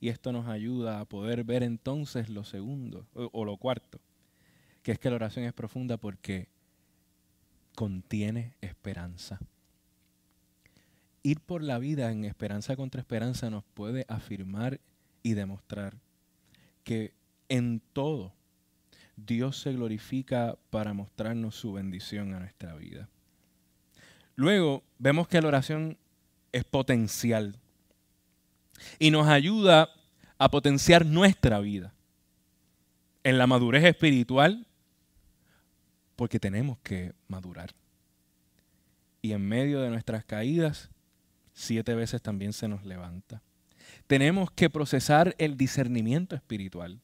Y 0.00 0.08
esto 0.08 0.32
nos 0.32 0.48
ayuda 0.48 0.98
a 0.98 1.04
poder 1.04 1.44
ver 1.44 1.62
entonces 1.62 2.28
lo 2.28 2.42
segundo, 2.42 3.06
o, 3.14 3.30
o 3.32 3.44
lo 3.44 3.56
cuarto, 3.56 4.00
que 4.82 4.90
es 4.90 4.98
que 4.98 5.10
la 5.10 5.14
oración 5.14 5.44
es 5.44 5.52
profunda 5.52 5.96
porque 5.96 6.48
contiene 7.76 8.56
esperanza. 8.60 9.38
Ir 11.22 11.40
por 11.40 11.62
la 11.62 11.78
vida 11.78 12.10
en 12.10 12.24
esperanza 12.24 12.76
contra 12.76 13.00
esperanza 13.00 13.50
nos 13.50 13.64
puede 13.74 14.04
afirmar 14.08 14.80
y 15.22 15.34
demostrar 15.34 15.96
que 16.84 17.12
en 17.48 17.80
todo 17.92 18.32
Dios 19.16 19.58
se 19.58 19.72
glorifica 19.72 20.56
para 20.70 20.94
mostrarnos 20.94 21.54
su 21.54 21.72
bendición 21.72 22.34
a 22.34 22.40
nuestra 22.40 22.74
vida. 22.74 23.08
Luego 24.34 24.82
vemos 24.98 25.28
que 25.28 25.40
la 25.40 25.48
oración 25.48 25.98
es 26.50 26.64
potencial 26.64 27.56
y 28.98 29.10
nos 29.10 29.28
ayuda 29.28 29.90
a 30.38 30.50
potenciar 30.50 31.06
nuestra 31.06 31.60
vida 31.60 31.94
en 33.22 33.38
la 33.38 33.46
madurez 33.46 33.84
espiritual 33.84 34.66
porque 36.16 36.40
tenemos 36.40 36.78
que 36.80 37.12
madurar. 37.28 37.74
Y 39.20 39.32
en 39.32 39.46
medio 39.46 39.80
de 39.80 39.90
nuestras 39.90 40.24
caídas, 40.24 40.90
siete 41.52 41.94
veces 41.94 42.22
también 42.22 42.52
se 42.52 42.68
nos 42.68 42.84
levanta. 42.84 43.42
Tenemos 44.06 44.50
que 44.50 44.70
procesar 44.70 45.34
el 45.38 45.56
discernimiento 45.56 46.34
espiritual 46.34 47.00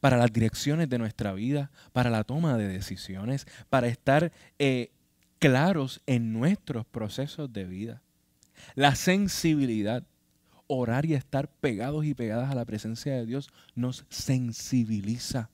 para 0.00 0.16
las 0.16 0.32
direcciones 0.32 0.88
de 0.88 0.98
nuestra 0.98 1.32
vida, 1.32 1.70
para 1.92 2.10
la 2.10 2.24
toma 2.24 2.56
de 2.56 2.68
decisiones, 2.68 3.46
para 3.68 3.88
estar 3.88 4.32
eh, 4.58 4.92
claros 5.38 6.00
en 6.06 6.32
nuestros 6.32 6.86
procesos 6.86 7.52
de 7.52 7.64
vida. 7.64 8.02
La 8.74 8.94
sensibilidad, 8.94 10.04
orar 10.66 11.04
y 11.04 11.14
estar 11.14 11.48
pegados 11.48 12.04
y 12.04 12.14
pegadas 12.14 12.50
a 12.50 12.54
la 12.54 12.64
presencia 12.64 13.14
de 13.14 13.26
Dios 13.26 13.50
nos 13.74 14.06
sensibiliza. 14.08 15.50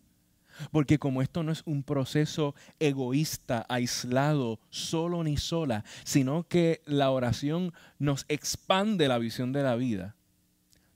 Porque 0.70 0.98
como 0.98 1.22
esto 1.22 1.42
no 1.42 1.52
es 1.52 1.62
un 1.64 1.82
proceso 1.82 2.54
egoísta, 2.78 3.66
aislado, 3.68 4.60
solo 4.70 5.24
ni 5.24 5.36
sola, 5.36 5.84
sino 6.04 6.46
que 6.48 6.82
la 6.86 7.10
oración 7.10 7.72
nos 7.98 8.24
expande 8.28 9.08
la 9.08 9.18
visión 9.18 9.52
de 9.52 9.62
la 9.62 9.76
vida, 9.76 10.16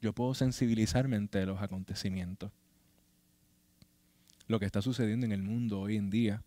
yo 0.01 0.13
puedo 0.13 0.35
sensibilizarme 0.35 1.17
ante 1.17 1.47
los 1.47 1.63
acontecimientos. 1.63 2.53
Lo 4.47 4.61
que 4.61 4.67
está 4.67 4.83
sucediendo 4.83 5.25
en 5.25 5.33
el 5.33 5.43
mundo 5.43 5.81
hoy 5.81 5.97
en 5.97 6.11
día, 6.11 6.43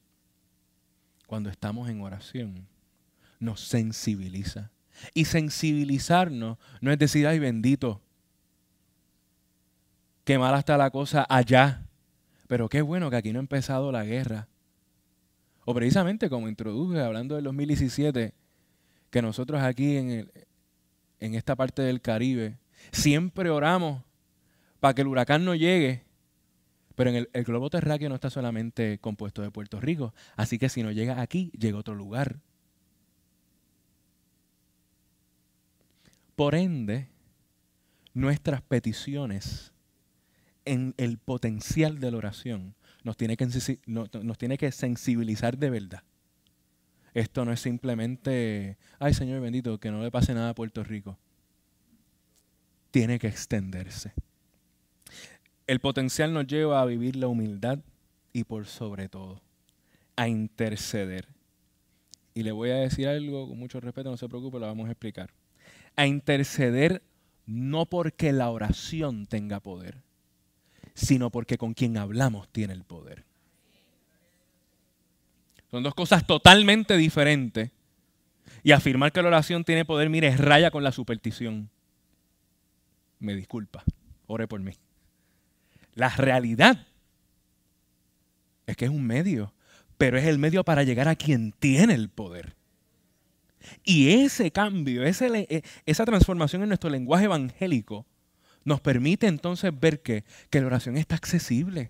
cuando 1.26 1.50
estamos 1.50 1.90
en 1.90 2.02
oración, 2.02 2.68
nos 3.40 3.62
sensibiliza. 3.62 4.72
Y 5.14 5.26
sensibilizarnos 5.26 6.58
no 6.82 6.92
es 6.92 7.00
decir, 7.00 7.26
ay 7.28 7.40
bendito, 7.40 8.02
qué 10.24 10.38
mala 10.38 10.60
está 10.60 10.78
la 10.78 10.92
cosa 10.92 11.26
allá, 11.28 11.87
pero 12.48 12.70
qué 12.70 12.82
bueno 12.82 13.10
que 13.10 13.18
aquí 13.18 13.34
no 13.34 13.40
ha 13.40 13.42
empezado 13.42 13.92
la 13.92 14.04
guerra. 14.04 14.48
O 15.66 15.74
precisamente 15.74 16.30
como 16.30 16.48
introduje 16.48 17.02
hablando 17.02 17.36
del 17.36 17.44
2017, 17.44 18.34
que 19.10 19.22
nosotros 19.22 19.62
aquí 19.62 19.98
en, 19.98 20.32
en 21.20 21.36
esta 21.36 21.56
parte 21.56 21.82
del 21.82 22.02
Caribe 22.02 22.58
Siempre 22.92 23.50
oramos 23.50 24.04
para 24.80 24.94
que 24.94 25.02
el 25.02 25.08
huracán 25.08 25.46
no 25.46 25.56
llegue. 25.56 26.04
Pero 26.96 27.12
en 27.12 27.28
el, 27.32 27.44
globo 27.44 27.70
terráqueo 27.70 28.10
no 28.10 28.16
está 28.16 28.30
solamente 28.30 28.98
compuesto 29.00 29.42
de 29.42 29.52
Puerto 29.52 29.80
Rico. 29.80 30.14
Así 30.36 30.58
que 30.58 30.70
si 30.70 30.82
no 30.82 30.92
llega 30.92 31.22
aquí, 31.22 31.52
llega 31.58 31.78
a 31.78 31.82
otro 31.82 31.94
lugar. 31.94 32.40
Por 36.36 36.56
ende, 36.56 37.10
nuestras 38.14 38.62
peticiones 38.62 39.74
en 40.72 40.94
el 40.98 41.18
potencial 41.18 42.00
de 42.00 42.12
la 42.12 42.18
oración 42.18 42.76
nos 43.04 43.18
tiene, 43.18 43.38
que, 43.38 43.48
nos 43.86 44.38
tiene 44.38 44.58
que 44.58 44.72
sensibilizar 44.72 45.58
de 45.58 45.70
verdad. 45.70 46.04
Esto 47.14 47.46
no 47.46 47.52
es 47.52 47.60
simplemente, 47.60 48.78
ay 49.00 49.14
Señor 49.14 49.42
bendito, 49.42 49.80
que 49.80 49.92
no 49.92 50.04
le 50.04 50.12
pase 50.12 50.34
nada 50.34 50.50
a 50.50 50.56
Puerto 50.56 50.84
Rico 50.84 51.18
tiene 52.92 53.20
que 53.20 53.28
extenderse. 53.28 54.14
El 55.68 55.80
potencial 55.80 56.34
nos 56.34 56.48
lleva 56.48 56.82
a 56.82 56.86
vivir 56.86 57.16
la 57.16 57.28
humildad 57.28 57.80
y 58.34 58.44
por 58.44 58.66
sobre 58.66 59.10
todo 59.10 59.42
a 60.16 60.28
interceder. 60.28 61.28
Y 62.34 62.44
le 62.44 62.52
voy 62.52 62.72
a 62.72 62.78
decir 62.78 63.08
algo 63.08 63.48
con 63.48 63.60
mucho 63.60 63.80
respeto, 63.80 64.10
no 64.10 64.18
se 64.18 64.28
preocupe, 64.28 64.60
lo 64.60 64.68
vamos 64.68 64.88
a 64.88 64.92
explicar. 64.92 65.32
A 65.96 66.08
interceder 66.08 67.04
no 67.46 67.86
porque 67.86 68.32
la 68.32 68.50
oración 68.50 69.26
tenga 69.26 69.60
poder, 69.60 70.02
sino 70.98 71.30
porque 71.30 71.60
con 71.60 71.76
quien 71.76 71.96
hablamos 71.96 72.50
tiene 72.50 72.74
el 72.74 72.84
poder. 72.84 73.24
Son 75.70 75.84
dos 75.84 75.94
cosas 75.94 76.26
totalmente 76.26 76.98
diferentes. 76.98 77.70
Y 78.64 78.72
afirmar 78.72 79.12
que 79.12 79.22
la 79.22 79.28
oración 79.28 79.64
tiene 79.64 79.86
poder, 79.86 80.10
mire, 80.10 80.28
es 80.28 80.40
raya 80.40 80.72
con 80.72 80.84
la 80.84 80.92
superstición 80.92 81.70
me 83.20 83.36
disculpa, 83.36 83.84
ore 84.26 84.48
por 84.48 84.60
mí. 84.60 84.74
La 85.94 86.10
realidad 86.10 86.88
es 88.66 88.76
que 88.76 88.86
es 88.86 88.92
un 88.92 89.06
medio, 89.06 89.54
pero 89.98 90.18
es 90.18 90.26
el 90.26 90.40
medio 90.40 90.64
para 90.64 90.84
llegar 90.84 91.08
a 91.08 91.16
quien 91.16 91.52
tiene 91.52 91.94
el 91.94 92.10
poder. 92.10 92.56
Y 93.84 94.24
ese 94.24 94.52
cambio, 94.52 95.04
e, 95.04 95.64
esa 95.86 96.06
transformación 96.06 96.64
en 96.64 96.70
nuestro 96.70 96.90
lenguaje 96.90 97.26
evangélico 97.26 98.06
nos 98.68 98.82
permite 98.82 99.28
entonces 99.28 99.72
ver 99.80 100.02
que, 100.02 100.26
que 100.50 100.60
la 100.60 100.68
oración 100.68 100.98
está 100.98 101.16
accesible. 101.16 101.90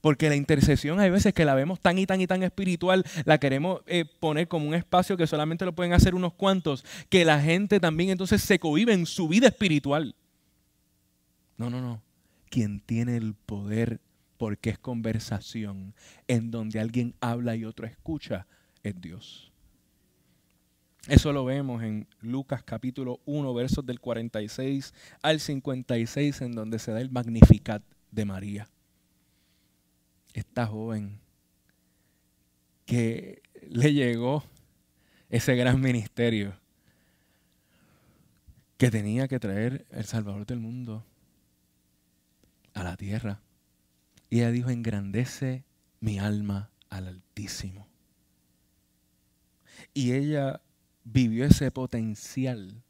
Porque 0.00 0.28
la 0.28 0.36
intercesión 0.36 1.00
hay 1.00 1.10
veces 1.10 1.34
que 1.34 1.44
la 1.44 1.56
vemos 1.56 1.80
tan 1.80 1.98
y 1.98 2.06
tan 2.06 2.20
y 2.20 2.28
tan 2.28 2.44
espiritual, 2.44 3.04
la 3.24 3.38
queremos 3.38 3.80
eh, 3.86 4.04
poner 4.04 4.46
como 4.46 4.68
un 4.68 4.74
espacio 4.74 5.16
que 5.16 5.26
solamente 5.26 5.64
lo 5.64 5.74
pueden 5.74 5.92
hacer 5.92 6.14
unos 6.14 6.34
cuantos, 6.34 6.84
que 7.08 7.24
la 7.24 7.40
gente 7.40 7.80
también 7.80 8.10
entonces 8.10 8.40
se 8.42 8.60
cohibe 8.60 8.92
en 8.92 9.06
su 9.06 9.26
vida 9.26 9.48
espiritual. 9.48 10.14
No, 11.56 11.68
no, 11.68 11.80
no. 11.80 12.00
Quien 12.48 12.78
tiene 12.78 13.16
el 13.16 13.34
poder, 13.34 14.00
porque 14.36 14.70
es 14.70 14.78
conversación, 14.78 15.94
en 16.28 16.52
donde 16.52 16.78
alguien 16.78 17.16
habla 17.20 17.56
y 17.56 17.64
otro 17.64 17.88
escucha, 17.88 18.46
es 18.84 19.00
Dios. 19.00 19.50
Eso 21.08 21.32
lo 21.32 21.44
vemos 21.44 21.82
en 21.82 22.06
Lucas 22.20 22.62
capítulo 22.62 23.20
1, 23.24 23.54
versos 23.54 23.86
del 23.86 24.00
46 24.00 24.92
al 25.22 25.40
56, 25.40 26.42
en 26.42 26.52
donde 26.52 26.78
se 26.78 26.92
da 26.92 27.00
el 27.00 27.10
Magnificat 27.10 27.82
de 28.10 28.24
María 28.24 28.68
esta 30.34 30.66
joven 30.66 31.20
que 32.86 33.42
le 33.68 33.92
llegó 33.92 34.44
ese 35.28 35.54
gran 35.54 35.80
ministerio 35.80 36.58
que 38.76 38.90
tenía 38.90 39.28
que 39.28 39.38
traer 39.38 39.86
el 39.90 40.04
Salvador 40.04 40.46
del 40.46 40.58
mundo 40.58 41.04
a 42.72 42.82
la 42.82 42.96
tierra. 42.96 43.40
Y 44.30 44.38
ella 44.38 44.50
dijo, 44.50 44.70
engrandece 44.70 45.64
mi 46.00 46.18
alma 46.18 46.70
al 46.88 47.08
Altísimo. 47.08 47.88
Y 49.92 50.12
ella 50.12 50.60
vivió 51.04 51.44
ese 51.44 51.70
potencial 51.70 52.82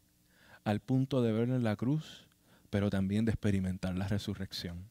al 0.65 0.81
punto 0.81 1.23
de 1.23 1.33
verlo 1.33 1.57
en 1.57 1.65
la 1.65 1.77
cruz, 1.77 2.27
pero 2.71 2.91
también 2.91 3.25
de 3.25 3.33
experimentar 3.33 3.97
la 3.97 4.09
resurrección 4.09 4.89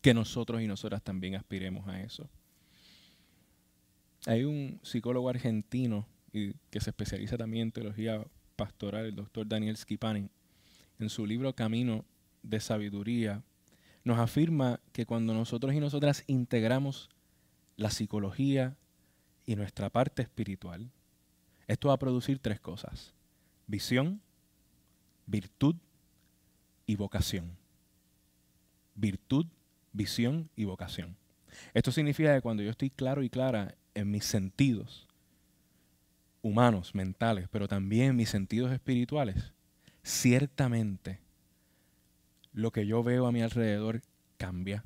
que 0.00 0.14
nosotros 0.14 0.62
y 0.62 0.66
nosotras 0.66 1.02
también 1.02 1.34
aspiremos 1.34 1.86
a 1.88 2.00
eso. 2.00 2.28
Hay 4.26 4.44
un 4.44 4.80
psicólogo 4.82 5.28
argentino 5.28 6.06
que 6.32 6.80
se 6.80 6.90
especializa 6.90 7.36
también 7.36 7.64
en 7.64 7.72
teología 7.72 8.24
pastoral, 8.56 9.06
el 9.06 9.16
doctor 9.16 9.46
Daniel 9.46 9.76
Skipani, 9.76 10.28
en 10.98 11.08
su 11.08 11.26
libro 11.26 11.54
Camino 11.54 12.04
de 12.42 12.60
Sabiduría, 12.60 13.42
nos 14.04 14.18
afirma 14.18 14.80
que 14.92 15.06
cuando 15.06 15.34
nosotros 15.34 15.74
y 15.74 15.80
nosotras 15.80 16.24
integramos 16.26 17.10
la 17.76 17.90
psicología 17.90 18.76
y 19.46 19.56
nuestra 19.56 19.90
parte 19.90 20.22
espiritual, 20.22 20.90
esto 21.70 21.86
va 21.86 21.94
a 21.94 21.98
producir 21.98 22.40
tres 22.40 22.58
cosas. 22.58 23.14
Visión, 23.68 24.20
virtud 25.26 25.76
y 26.84 26.96
vocación. 26.96 27.56
Virtud, 28.96 29.46
visión 29.92 30.50
y 30.56 30.64
vocación. 30.64 31.16
Esto 31.72 31.92
significa 31.92 32.34
que 32.34 32.42
cuando 32.42 32.64
yo 32.64 32.70
estoy 32.70 32.90
claro 32.90 33.22
y 33.22 33.30
clara 33.30 33.76
en 33.94 34.10
mis 34.10 34.24
sentidos 34.24 35.06
humanos, 36.42 36.92
mentales, 36.96 37.48
pero 37.52 37.68
también 37.68 38.10
en 38.10 38.16
mis 38.16 38.30
sentidos 38.30 38.72
espirituales, 38.72 39.52
ciertamente 40.02 41.20
lo 42.52 42.72
que 42.72 42.84
yo 42.84 43.04
veo 43.04 43.28
a 43.28 43.32
mi 43.32 43.42
alrededor 43.42 44.02
cambia. 44.38 44.82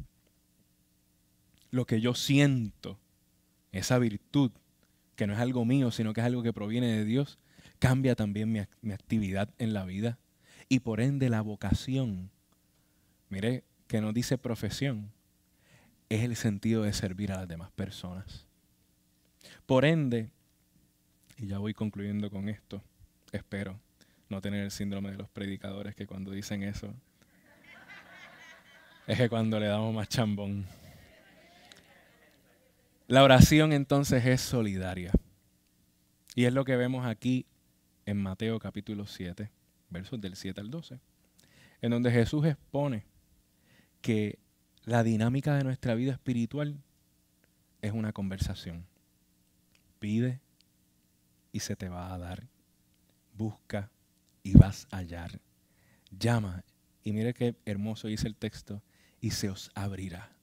Lo 1.70 1.86
que 1.86 2.02
yo 2.02 2.14
siento, 2.14 2.98
esa 3.72 3.98
virtud, 3.98 4.50
que 5.16 5.26
no 5.26 5.32
es 5.34 5.38
algo 5.38 5.64
mío, 5.64 5.90
sino 5.90 6.12
que 6.12 6.20
es 6.20 6.26
algo 6.26 6.42
que 6.42 6.52
proviene 6.52 6.88
de 6.88 7.04
Dios, 7.04 7.38
cambia 7.78 8.14
también 8.14 8.50
mi, 8.50 8.60
mi 8.82 8.92
actividad 8.92 9.50
en 9.58 9.74
la 9.74 9.84
vida. 9.84 10.18
Y 10.68 10.80
por 10.80 11.00
ende 11.00 11.28
la 11.28 11.40
vocación, 11.40 12.30
mire 13.28 13.64
que 13.86 14.00
no 14.00 14.12
dice 14.12 14.38
profesión, 14.38 15.12
es 16.08 16.22
el 16.22 16.36
sentido 16.36 16.82
de 16.82 16.92
servir 16.92 17.32
a 17.32 17.36
las 17.36 17.48
demás 17.48 17.70
personas. 17.72 18.46
Por 19.66 19.84
ende, 19.84 20.30
y 21.38 21.46
ya 21.46 21.58
voy 21.58 21.74
concluyendo 21.74 22.30
con 22.30 22.48
esto, 22.48 22.82
espero 23.32 23.78
no 24.28 24.40
tener 24.40 24.64
el 24.64 24.70
síndrome 24.70 25.10
de 25.10 25.18
los 25.18 25.28
predicadores 25.28 25.94
que 25.94 26.06
cuando 26.06 26.30
dicen 26.30 26.62
eso, 26.62 26.94
es 29.06 29.18
que 29.18 29.28
cuando 29.28 29.60
le 29.60 29.66
damos 29.66 29.94
más 29.94 30.08
chambón. 30.08 30.66
La 33.06 33.22
oración 33.22 33.74
entonces 33.74 34.24
es 34.24 34.40
solidaria. 34.40 35.12
Y 36.34 36.46
es 36.46 36.54
lo 36.54 36.64
que 36.64 36.74
vemos 36.76 37.04
aquí 37.04 37.44
en 38.06 38.16
Mateo 38.16 38.58
capítulo 38.58 39.06
7, 39.06 39.50
versos 39.90 40.18
del 40.22 40.36
7 40.36 40.58
al 40.62 40.70
12, 40.70 41.00
en 41.82 41.90
donde 41.90 42.10
Jesús 42.10 42.46
expone 42.46 43.04
que 44.00 44.38
la 44.84 45.02
dinámica 45.02 45.54
de 45.54 45.64
nuestra 45.64 45.94
vida 45.94 46.12
espiritual 46.12 46.80
es 47.82 47.92
una 47.92 48.14
conversación. 48.14 48.86
Pide 49.98 50.40
y 51.52 51.60
se 51.60 51.76
te 51.76 51.90
va 51.90 52.14
a 52.14 52.18
dar. 52.18 52.48
Busca 53.36 53.90
y 54.42 54.56
vas 54.56 54.88
a 54.90 54.96
hallar. 54.96 55.40
Llama 56.10 56.64
y 57.02 57.12
mire 57.12 57.34
qué 57.34 57.54
hermoso 57.66 58.08
dice 58.08 58.28
el 58.28 58.34
texto 58.34 58.82
y 59.20 59.32
se 59.32 59.50
os 59.50 59.70
abrirá. 59.74 60.34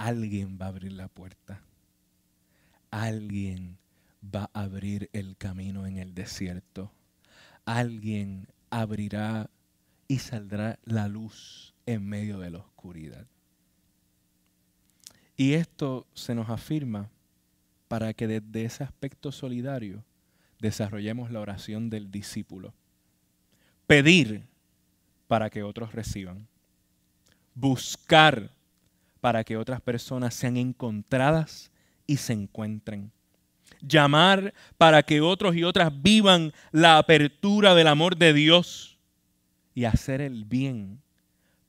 Alguien 0.00 0.56
va 0.58 0.64
a 0.64 0.68
abrir 0.70 0.92
la 0.92 1.08
puerta. 1.08 1.60
Alguien 2.90 3.76
va 4.24 4.48
a 4.54 4.62
abrir 4.62 5.10
el 5.12 5.36
camino 5.36 5.86
en 5.86 5.98
el 5.98 6.14
desierto. 6.14 6.90
Alguien 7.66 8.48
abrirá 8.70 9.50
y 10.08 10.20
saldrá 10.20 10.78
la 10.84 11.06
luz 11.06 11.74
en 11.84 12.08
medio 12.08 12.38
de 12.38 12.50
la 12.50 12.60
oscuridad. 12.60 13.26
Y 15.36 15.52
esto 15.52 16.06
se 16.14 16.34
nos 16.34 16.48
afirma 16.48 17.10
para 17.86 18.14
que 18.14 18.26
desde 18.26 18.64
ese 18.64 18.84
aspecto 18.84 19.30
solidario 19.32 20.02
desarrollemos 20.60 21.30
la 21.30 21.40
oración 21.40 21.90
del 21.90 22.10
discípulo. 22.10 22.72
Pedir 23.86 24.46
para 25.28 25.50
que 25.50 25.62
otros 25.62 25.92
reciban. 25.92 26.48
Buscar 27.54 28.50
para 29.20 29.44
que 29.44 29.56
otras 29.56 29.80
personas 29.80 30.34
sean 30.34 30.56
encontradas 30.56 31.70
y 32.06 32.16
se 32.16 32.32
encuentren. 32.32 33.12
Llamar 33.80 34.52
para 34.76 35.02
que 35.02 35.20
otros 35.20 35.54
y 35.54 35.64
otras 35.64 35.90
vivan 36.02 36.52
la 36.72 36.98
apertura 36.98 37.74
del 37.74 37.86
amor 37.86 38.16
de 38.16 38.32
Dios. 38.32 38.98
Y 39.74 39.84
hacer 39.84 40.20
el 40.20 40.44
bien 40.44 41.00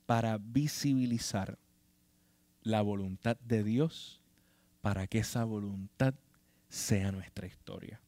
para 0.06 0.38
visibilizar 0.38 1.58
la 2.62 2.82
voluntad 2.82 3.36
de 3.40 3.62
Dios 3.62 4.20
para 4.80 5.06
que 5.06 5.18
esa 5.18 5.44
voluntad 5.44 6.14
sea 6.68 7.12
nuestra 7.12 7.46
historia. 7.46 8.00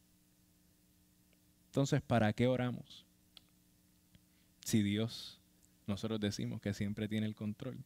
Entonces, 1.66 2.02
¿para 2.02 2.33
qué 2.33 2.46
oramos? 2.46 3.07
Si 4.64 4.83
Dios, 4.83 5.40
nosotros 5.87 6.20
decimos 6.20 6.61
que 6.61 6.74
siempre 6.74 7.09
tiene 7.09 7.26
el 7.26 7.35
control. 7.35 7.78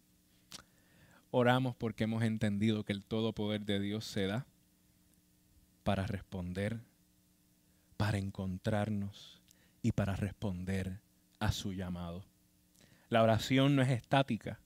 Oramos 1.31 1.77
porque 1.77 2.05
hemos 2.05 2.23
entendido 2.23 2.85
que 2.85 2.93
el 2.93 3.03
todo 3.03 3.35
poder 3.35 3.64
de 3.67 3.81
Dios 3.81 4.07
se 4.07 4.27
da 4.27 4.47
para 5.85 6.07
responder, 6.07 6.81
para 7.97 8.19
encontrarnos 8.19 9.41
y 9.83 9.93
para 9.93 10.17
responder 10.17 11.01
a 11.38 11.53
su 11.53 11.73
llamado. 11.73 12.25
La 13.11 13.23
oración 13.23 13.77
no 13.77 13.83
es 13.83 13.91
estática. 13.91 14.59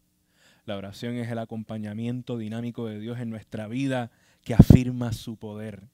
La 0.64 0.76
oración 0.76 1.16
es 1.16 1.28
el 1.30 1.38
acompañamiento 1.38 2.38
dinámico 2.38 2.86
de 2.86 3.00
Dios 3.00 3.18
en 3.18 3.30
nuestra 3.30 3.66
vida 3.66 4.12
que 4.44 4.54
afirma 4.54 5.12
su 5.12 5.36
poder 5.36 5.88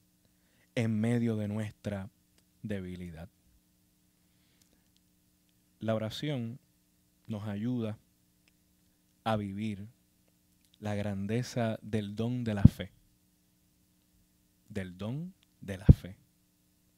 en 0.75 0.99
medio 0.99 1.35
de 1.35 1.47
nuestra 1.47 2.09
debilidad. 2.61 3.29
La 5.79 5.95
oración 5.95 6.59
nos 7.27 7.47
ayuda 7.47 7.97
a 9.23 9.35
vivir 9.35 9.87
la 10.79 10.95
grandeza 10.95 11.77
del 11.81 12.15
don 12.15 12.43
de 12.43 12.53
la 12.53 12.63
fe. 12.63 12.91
Del 14.69 14.97
don 14.97 15.33
de 15.61 15.77
la 15.77 15.85
fe. 15.85 16.15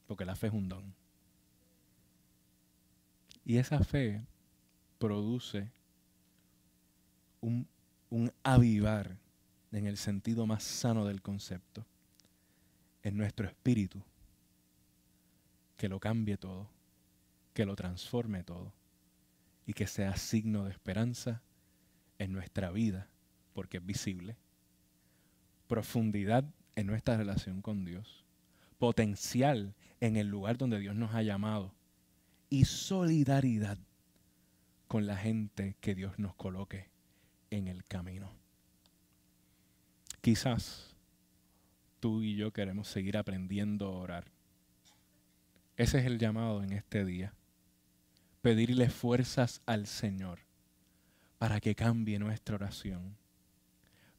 Porque 0.07 0.25
la 0.25 0.35
fe 0.35 0.47
es 0.47 0.53
un 0.53 0.69
don. 0.69 0.93
Y 3.43 3.57
esa 3.57 3.83
fe 3.83 4.23
produce 4.99 5.71
un, 7.41 7.67
un 8.09 8.31
avivar 8.43 9.17
en 9.71 9.87
el 9.87 9.97
sentido 9.97 10.45
más 10.45 10.63
sano 10.63 11.05
del 11.05 11.21
concepto 11.21 11.85
en 13.03 13.17
nuestro 13.17 13.47
espíritu 13.47 14.03
que 15.75 15.89
lo 15.89 15.99
cambie 15.99 16.37
todo, 16.37 16.69
que 17.55 17.65
lo 17.65 17.75
transforme 17.75 18.43
todo 18.43 18.73
y 19.65 19.73
que 19.73 19.87
sea 19.87 20.15
signo 20.17 20.65
de 20.65 20.71
esperanza 20.71 21.41
en 22.19 22.31
nuestra 22.31 22.69
vida 22.69 23.10
porque 23.53 23.77
es 23.77 23.85
visible, 23.85 24.37
profundidad 25.67 26.45
en 26.75 26.87
nuestra 26.87 27.17
relación 27.17 27.61
con 27.61 27.85
Dios, 27.85 28.25
potencial 28.77 29.75
en 29.99 30.15
el 30.15 30.27
lugar 30.27 30.57
donde 30.57 30.79
Dios 30.79 30.95
nos 30.95 31.13
ha 31.13 31.21
llamado 31.21 31.73
y 32.49 32.65
solidaridad 32.65 33.77
con 34.87 35.05
la 35.05 35.15
gente 35.15 35.77
que 35.79 35.95
Dios 35.95 36.19
nos 36.19 36.35
coloque 36.35 36.89
en 37.49 37.67
el 37.67 37.83
camino. 37.85 38.31
Quizás 40.21 40.95
tú 41.99 42.23
y 42.23 42.35
yo 42.35 42.51
queremos 42.51 42.87
seguir 42.87 43.17
aprendiendo 43.17 43.87
a 43.87 43.97
orar. 43.97 44.25
Ese 45.77 45.99
es 45.99 46.05
el 46.05 46.19
llamado 46.19 46.63
en 46.63 46.73
este 46.73 47.05
día. 47.05 47.33
Pedirle 48.41 48.89
fuerzas 48.89 49.61
al 49.65 49.87
Señor 49.87 50.39
para 51.37 51.59
que 51.59 51.75
cambie 51.75 52.19
nuestra 52.19 52.55
oración 52.55 53.20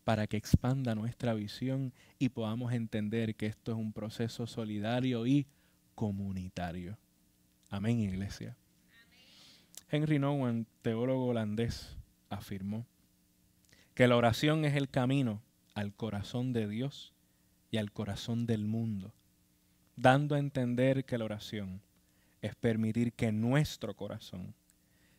para 0.04 0.26
que 0.26 0.36
expanda 0.36 0.94
nuestra 0.94 1.34
visión 1.34 1.92
y 2.18 2.30
podamos 2.30 2.72
entender 2.72 3.34
que 3.34 3.46
esto 3.46 3.72
es 3.72 3.78
un 3.78 3.92
proceso 3.92 4.46
solidario 4.46 5.26
y 5.26 5.46
comunitario. 5.94 6.98
Amén, 7.70 8.00
iglesia. 8.00 8.56
Henry 9.90 10.18
Nouwen, 10.18 10.66
teólogo 10.82 11.26
holandés, 11.26 11.96
afirmó 12.28 12.86
que 13.94 14.08
la 14.08 14.16
oración 14.16 14.64
es 14.64 14.74
el 14.74 14.88
camino 14.88 15.42
al 15.74 15.94
corazón 15.94 16.52
de 16.52 16.66
Dios 16.66 17.12
y 17.70 17.76
al 17.76 17.92
corazón 17.92 18.46
del 18.46 18.64
mundo, 18.64 19.14
dando 19.96 20.34
a 20.34 20.38
entender 20.38 21.04
que 21.04 21.18
la 21.18 21.24
oración 21.24 21.82
es 22.40 22.54
permitir 22.54 23.12
que 23.12 23.32
nuestro 23.32 23.94
corazón 23.94 24.54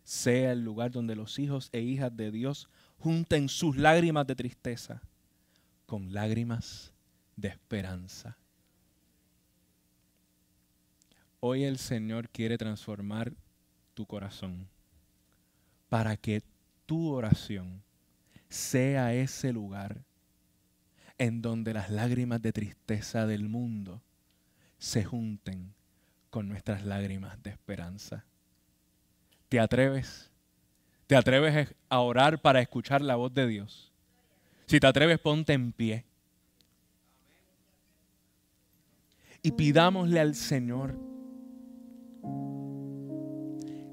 sea 0.03 0.51
el 0.51 0.63
lugar 0.63 0.91
donde 0.91 1.15
los 1.15 1.39
hijos 1.39 1.69
e 1.71 1.81
hijas 1.81 2.15
de 2.15 2.31
Dios 2.31 2.69
junten 2.99 3.49
sus 3.49 3.77
lágrimas 3.77 4.25
de 4.27 4.35
tristeza 4.35 5.01
con 5.85 6.13
lágrimas 6.13 6.93
de 7.35 7.49
esperanza. 7.49 8.37
Hoy 11.39 11.63
el 11.65 11.77
Señor 11.77 12.29
quiere 12.29 12.57
transformar 12.57 13.33
tu 13.93 14.05
corazón 14.05 14.67
para 15.89 16.15
que 16.17 16.41
tu 16.85 17.09
oración 17.09 17.83
sea 18.49 19.13
ese 19.13 19.51
lugar 19.51 20.03
en 21.17 21.41
donde 21.41 21.73
las 21.73 21.89
lágrimas 21.89 22.41
de 22.41 22.53
tristeza 22.53 23.27
del 23.27 23.47
mundo 23.47 24.01
se 24.77 25.03
junten 25.03 25.73
con 26.29 26.47
nuestras 26.47 26.83
lágrimas 26.83 27.41
de 27.43 27.51
esperanza. 27.51 28.25
¿Te 29.49 29.59
atreves? 29.59 30.32
¿Te 31.07 31.15
atreves 31.15 31.75
a 31.89 31.99
orar 31.99 32.41
para 32.41 32.61
escuchar 32.61 33.01
la 33.01 33.15
voz 33.15 33.33
de 33.33 33.47
Dios? 33.47 33.91
Si 34.65 34.79
te 34.79 34.87
atreves, 34.87 35.19
ponte 35.19 35.53
en 35.53 35.71
pie. 35.71 36.05
Y 39.41 39.51
pidámosle 39.51 40.19
al 40.19 40.35
Señor 40.35 40.97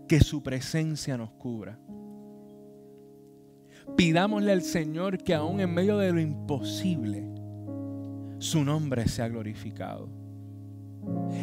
que 0.06 0.20
su 0.20 0.42
presencia 0.42 1.16
nos 1.16 1.30
cubra. 1.32 1.78
Pidámosle 3.96 4.52
al 4.52 4.62
Señor 4.62 5.18
que 5.18 5.34
aún 5.34 5.60
en 5.60 5.74
medio 5.74 5.98
de 5.98 6.12
lo 6.12 6.20
imposible, 6.20 7.28
su 8.38 8.64
nombre 8.64 9.08
sea 9.08 9.28
glorificado. 9.28 10.08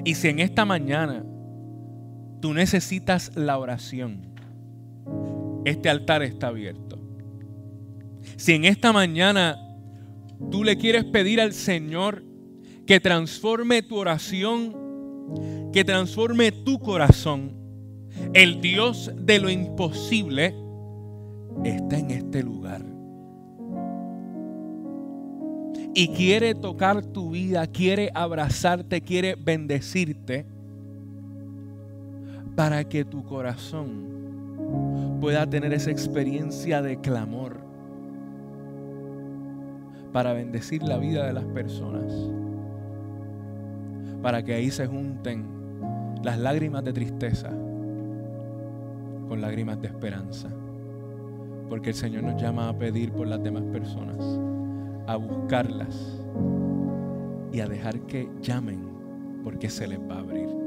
Y 0.05 0.15
si 0.15 0.29
en 0.29 0.39
esta 0.39 0.65
mañana 0.65 1.25
tú 2.41 2.53
necesitas 2.53 3.35
la 3.35 3.57
oración, 3.57 4.33
este 5.67 5.89
altar 5.89 6.23
está 6.23 6.47
abierto. 6.47 6.97
Si 8.37 8.53
en 8.53 8.65
esta 8.65 8.93
mañana 8.93 9.57
tú 10.51 10.63
le 10.63 10.77
quieres 10.77 11.03
pedir 11.05 11.41
al 11.41 11.53
Señor 11.53 12.23
que 12.85 12.99
transforme 12.99 13.81
tu 13.81 13.97
oración, 13.97 15.69
que 15.73 15.83
transforme 15.83 16.51
tu 16.51 16.79
corazón, 16.79 17.55
El 18.33 18.61
Dios 18.61 19.11
de 19.15 19.39
lo 19.39 19.49
imposible 19.49 20.55
está 21.63 21.99
en 21.99 22.11
este 22.11 22.41
lugar. 22.41 22.83
Y 25.93 26.09
quiere 26.09 26.55
tocar 26.55 27.05
tu 27.05 27.31
vida, 27.31 27.67
quiere 27.67 28.09
abrazarte, 28.13 29.01
quiere 29.01 29.35
bendecirte 29.35 30.45
para 32.55 32.83
que 32.83 33.05
tu 33.05 33.23
corazón 33.23 34.17
pueda 35.19 35.47
tener 35.47 35.73
esa 35.73 35.91
experiencia 35.91 36.81
de 36.81 36.99
clamor 36.99 37.57
para 40.13 40.33
bendecir 40.33 40.83
la 40.83 40.97
vida 40.97 41.25
de 41.25 41.33
las 41.33 41.45
personas. 41.45 42.13
Para 44.21 44.43
que 44.43 44.53
ahí 44.53 44.71
se 44.71 44.87
junten 44.87 45.45
las 46.23 46.39
lágrimas 46.39 46.83
de 46.83 46.93
tristeza 46.93 47.49
con 49.27 49.41
lágrimas 49.41 49.81
de 49.81 49.87
esperanza. 49.87 50.49
Porque 51.69 51.89
el 51.89 51.95
Señor 51.95 52.23
nos 52.23 52.41
llama 52.41 52.69
a 52.69 52.77
pedir 52.77 53.11
por 53.11 53.27
las 53.27 53.43
demás 53.43 53.63
personas, 53.71 54.17
a 55.05 55.15
buscarlas 55.17 56.21
y 57.51 57.59
a 57.59 57.67
dejar 57.67 57.99
que 58.01 58.29
llamen 58.41 58.79
porque 59.43 59.69
se 59.69 59.87
les 59.87 59.99
va 59.99 60.15
a 60.15 60.19
abrir. 60.19 60.66